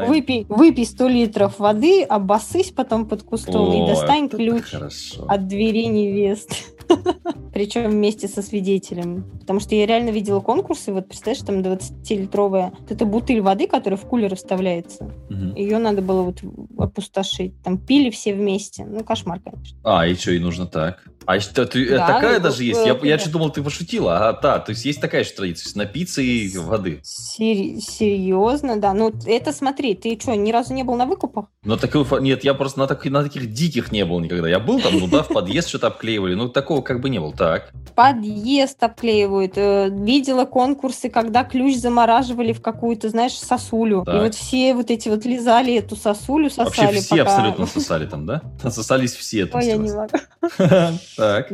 Выпей, 0.06 0.44
выпей 0.50 0.84
100 0.84 1.08
литров 1.08 1.58
воды, 1.58 2.02
обоссысь 2.02 2.72
потом 2.72 3.08
под 3.08 3.22
кустом 3.22 3.70
О, 3.70 3.74
и 3.74 3.88
достань 3.88 4.28
ключ 4.28 4.64
хорошо. 4.64 5.24
от 5.26 5.48
двери 5.48 5.86
невесты. 5.86 6.56
Причем 7.52 7.90
вместе 7.90 8.28
со 8.28 8.42
свидетелем. 8.42 9.24
Потому 9.40 9.60
что 9.60 9.74
я 9.74 9.86
реально 9.86 10.10
видела 10.10 10.40
конкурсы, 10.40 10.92
вот 10.92 11.08
представляешь, 11.08 11.44
там 11.44 11.60
20-литровая 11.60 12.72
вот 12.78 12.90
эта 12.90 13.04
бутыль 13.04 13.40
воды, 13.40 13.66
которая 13.66 13.98
в 13.98 14.06
кулер 14.06 14.34
вставляется. 14.36 15.04
Угу. 15.28 15.56
Ее 15.56 15.78
надо 15.78 16.02
было 16.02 16.22
вот 16.22 16.40
опустошить. 16.78 17.60
Там 17.62 17.78
пили 17.78 18.10
все 18.10 18.34
вместе. 18.34 18.84
Ну, 18.84 19.04
кошмар, 19.04 19.40
конечно. 19.40 19.78
А, 19.84 20.06
и 20.06 20.14
что, 20.14 20.32
и 20.32 20.38
нужно 20.38 20.66
так? 20.66 21.04
А 21.26 21.36
это, 21.36 21.66
ты, 21.66 21.88
да, 21.88 22.06
такая 22.06 22.38
ну, 22.38 22.44
даже 22.44 22.64
есть? 22.64 22.84
Я, 22.84 22.98
я 23.02 23.18
что 23.18 23.30
думал, 23.30 23.50
ты 23.50 23.62
пошутила. 23.62 24.28
А, 24.28 24.32
да, 24.32 24.58
то 24.58 24.70
есть 24.70 24.84
есть 24.84 25.00
такая 25.00 25.24
же 25.24 25.30
традиция, 25.32 25.78
напиться 25.78 26.20
и 26.20 26.56
воды. 26.56 27.00
Сер- 27.04 27.80
серьезно, 27.80 28.80
да. 28.80 28.92
Ну, 28.92 29.12
это 29.26 29.52
смотри, 29.52 29.94
ты 29.94 30.18
что, 30.20 30.34
ни 30.34 30.50
разу 30.50 30.74
не 30.74 30.82
был 30.82 30.96
на 30.96 31.06
выкупах? 31.06 31.46
Ну, 31.64 31.76
такого, 31.76 32.18
нет, 32.18 32.44
я 32.44 32.54
просто 32.54 32.80
на, 32.80 32.86
так, 32.86 33.04
на 33.04 33.22
таких 33.22 33.52
диких 33.52 33.92
не 33.92 34.04
был 34.04 34.20
никогда. 34.20 34.48
Я 34.48 34.58
был 34.58 34.80
там, 34.80 34.98
ну 34.98 35.06
да, 35.06 35.22
в 35.22 35.28
подъезд 35.28 35.68
что-то 35.68 35.88
обклеивали, 35.88 36.34
ну, 36.34 36.48
такого 36.72 36.82
как 36.82 37.00
бы 37.00 37.10
не 37.10 37.18
было. 37.18 37.32
Так. 37.32 37.72
Подъезд 37.94 38.82
обклеивают. 38.82 39.52
Э, 39.56 39.88
видела 39.90 40.44
конкурсы, 40.44 41.10
когда 41.10 41.44
ключ 41.44 41.76
замораживали 41.76 42.52
в 42.52 42.62
какую-то, 42.62 43.08
знаешь, 43.10 43.34
сосулю. 43.34 44.04
Так. 44.04 44.14
И 44.14 44.18
вот 44.18 44.34
все 44.34 44.74
вот 44.74 44.90
эти 44.90 45.08
вот 45.08 45.24
лизали 45.24 45.74
эту 45.74 45.96
сосулю, 45.96 46.48
сосали. 46.48 46.86
Вообще 46.86 47.00
все 47.00 47.16
пока... 47.16 47.22
абсолютно 47.22 47.66
сосали 47.80 48.06
там, 48.06 48.26
да? 48.26 48.42
Сосались 48.70 49.14
все. 49.14 49.48
Ой, 49.52 49.66
я 49.66 49.76
не 49.76 49.92
могу. 49.92 50.12
Так. 51.16 51.52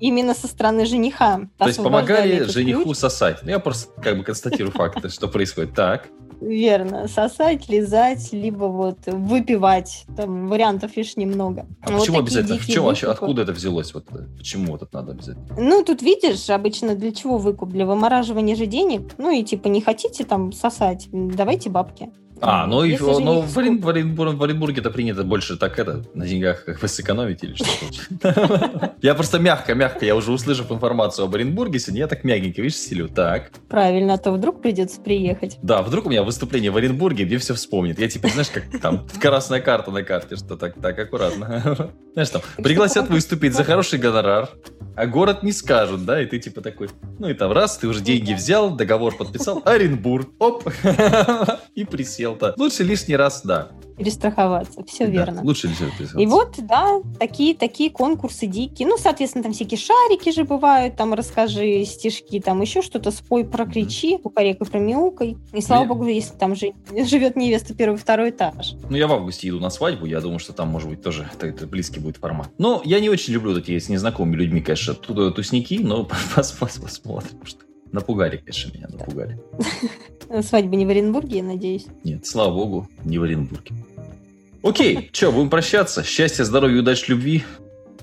Именно 0.00 0.34
со 0.34 0.48
стороны 0.48 0.84
жениха. 0.84 1.42
То 1.58 1.66
есть 1.66 1.82
помогали 1.82 2.44
жениху 2.44 2.84
ключ. 2.84 2.96
сосать. 2.96 3.38
Ну, 3.42 3.50
я 3.50 3.60
просто 3.60 3.92
как 4.00 4.18
бы 4.18 4.24
констатирую 4.24 4.72
факты, 4.72 5.08
что 5.08 5.28
происходит. 5.28 5.74
Так. 5.74 6.08
Верно. 6.42 7.06
Сосать, 7.08 7.68
лизать, 7.68 8.32
либо 8.32 8.64
вот 8.64 8.98
выпивать. 9.06 10.04
Там 10.16 10.48
вариантов 10.48 10.96
лишь 10.96 11.16
немного. 11.16 11.66
А 11.82 11.92
вот 11.92 12.00
почему 12.00 12.18
обязательно? 12.18 12.58
В 12.58 12.66
чем 12.66 12.84
вообще, 12.84 13.06
откуда 13.08 13.42
это 13.42 13.52
взялось? 13.52 13.94
Вот, 13.94 14.06
э, 14.10 14.26
почему 14.36 14.72
вот 14.72 14.82
это 14.82 14.96
надо 14.96 15.12
обязательно? 15.12 15.46
Ну, 15.56 15.84
тут 15.84 16.02
видишь, 16.02 16.50
обычно 16.50 16.96
для 16.96 17.12
чего 17.12 17.38
выкуп? 17.38 17.70
Для 17.70 17.86
вымораживания 17.86 18.56
же 18.56 18.66
денег. 18.66 19.14
Ну 19.18 19.30
и 19.30 19.44
типа 19.44 19.68
не 19.68 19.80
хотите 19.80 20.24
там 20.24 20.52
сосать, 20.52 21.08
давайте 21.12 21.70
бабки. 21.70 22.10
А, 22.44 22.66
ну, 22.66 22.82
и, 22.82 22.98
ну 22.98 23.40
в, 23.42 23.56
Орен, 23.56 23.80
в, 23.80 23.88
Оренбург, 23.88 24.34
в 24.34 24.42
Оренбурге 24.42 24.80
это 24.80 24.90
принято 24.90 25.22
больше 25.22 25.56
так 25.56 25.78
это, 25.78 26.04
на 26.12 26.26
деньгах 26.26 26.64
как 26.64 26.80
бы 26.80 26.88
сэкономить 26.88 27.44
или 27.44 27.54
что-то. 27.54 28.96
Я 29.00 29.14
просто 29.14 29.38
мягко, 29.38 29.76
мягко, 29.76 30.04
я 30.04 30.16
уже 30.16 30.32
услышав 30.32 30.70
информацию 30.72 31.26
об 31.26 31.34
Оренбурге, 31.36 31.78
сегодня 31.78 32.00
я 32.00 32.08
так 32.08 32.24
мягенько, 32.24 32.60
видишь, 32.60 32.78
стилю, 32.78 33.08
так. 33.08 33.52
Правильно, 33.68 34.14
а 34.14 34.18
то 34.18 34.32
вдруг 34.32 34.60
придется 34.60 35.00
приехать. 35.00 35.58
Да, 35.62 35.82
вдруг 35.82 36.06
у 36.06 36.10
меня 36.10 36.24
выступление 36.24 36.72
в 36.72 36.76
Оренбурге, 36.76 37.24
мне 37.26 37.38
все 37.38 37.54
вспомнит. 37.54 38.00
Я 38.00 38.08
типа, 38.08 38.28
знаешь, 38.28 38.50
как 38.50 38.64
там 38.80 39.06
красная 39.20 39.60
карта 39.60 39.92
на 39.92 40.02
карте, 40.02 40.34
что 40.34 40.56
так, 40.56 40.74
так 40.80 40.98
аккуратно. 40.98 41.92
Знаешь, 42.14 42.30
там, 42.30 42.42
пригласят 42.56 43.08
выступить 43.08 43.54
за 43.54 43.62
хороший 43.62 43.98
гонорар, 43.98 44.50
а 44.96 45.06
город 45.06 45.42
не 45.42 45.52
скажут, 45.52 46.04
да, 46.04 46.20
и 46.20 46.26
ты 46.26 46.38
типа 46.38 46.60
такой, 46.60 46.90
ну 47.18 47.28
и 47.28 47.34
там 47.34 47.52
раз, 47.52 47.78
ты 47.78 47.86
уже 47.86 48.00
деньги 48.00 48.34
взял, 48.34 48.70
договор 48.70 49.16
подписал, 49.16 49.62
Оренбург, 49.64 50.28
оп, 50.38 50.68
и 51.74 51.84
присел-то. 51.84 52.54
Лучше 52.56 52.84
лишний 52.84 53.16
раз, 53.16 53.42
да. 53.44 53.70
Перестраховаться, 53.96 54.82
все 54.84 55.06
да, 55.06 55.12
верно. 55.12 55.42
Лучше 55.42 55.68
раз 55.68 56.14
И 56.18 56.26
вот, 56.26 56.56
да, 56.58 57.00
такие, 57.18 57.54
такие 57.54 57.90
конкурсы 57.90 58.46
дикие. 58.46 58.88
Ну, 58.88 58.96
соответственно, 58.98 59.44
там 59.44 59.52
всякие 59.52 59.78
шарики 59.78 60.32
же 60.32 60.44
бывают, 60.44 60.96
там 60.96 61.14
расскажи 61.14 61.84
стишки, 61.84 62.40
там 62.40 62.60
еще 62.62 62.82
что-то, 62.82 63.10
спой, 63.10 63.44
прокричи, 63.44 64.18
кукарекай, 64.18 64.66
промяукай. 64.66 65.36
И 65.52 65.60
слава 65.60 65.84
богу, 65.84 66.06
если 66.06 66.34
там 66.34 66.56
же 66.56 66.72
живет 66.90 67.36
невеста 67.36 67.74
первый, 67.74 67.96
второй 67.96 68.30
этаж. 68.30 68.74
Ну, 68.88 68.96
я 68.96 69.06
в 69.06 69.12
августе 69.12 69.48
иду 69.48 69.60
на 69.60 69.70
свадьбу, 69.70 70.06
я 70.06 70.20
думаю, 70.20 70.38
что 70.38 70.52
там, 70.52 70.68
может 70.68 70.88
быть, 70.88 71.02
тоже 71.02 71.28
это 71.40 71.66
близкий 71.66 72.00
будет 72.00 72.16
формат. 72.16 72.50
Но 72.58 72.82
я 72.84 72.98
не 73.00 73.08
очень 73.08 73.34
люблю 73.34 73.54
такие 73.54 73.80
с 73.80 73.88
незнакомыми 73.88 74.36
людьми, 74.36 74.60
конечно, 74.60 74.94
тусники, 74.94 75.78
но 75.82 76.08
посмотрим, 76.34 77.44
что 77.44 77.60
Напугали, 77.92 78.38
конечно, 78.38 78.72
меня, 78.74 78.88
напугали. 78.88 79.38
Свадьба 80.42 80.76
не 80.76 80.86
в 80.86 80.88
Оренбурге, 80.88 81.38
я 81.38 81.42
надеюсь? 81.42 81.86
Нет, 82.04 82.26
слава 82.26 82.52
богу, 82.54 82.88
не 83.04 83.18
в 83.18 83.22
Оренбурге. 83.22 83.74
Окей, 84.62 85.10
что, 85.12 85.30
будем 85.30 85.50
прощаться. 85.50 86.02
Счастья, 86.02 86.44
здоровья, 86.44 86.80
удачи, 86.80 87.10
любви. 87.10 87.44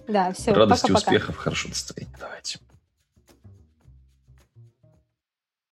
Да, 0.08 0.32
все. 0.34 0.54
Радости, 0.54 0.88
пока, 0.88 0.98
успехов, 1.00 1.38
хорошего 1.38 1.70
настроения. 1.70 2.16
Давайте. 2.20 2.60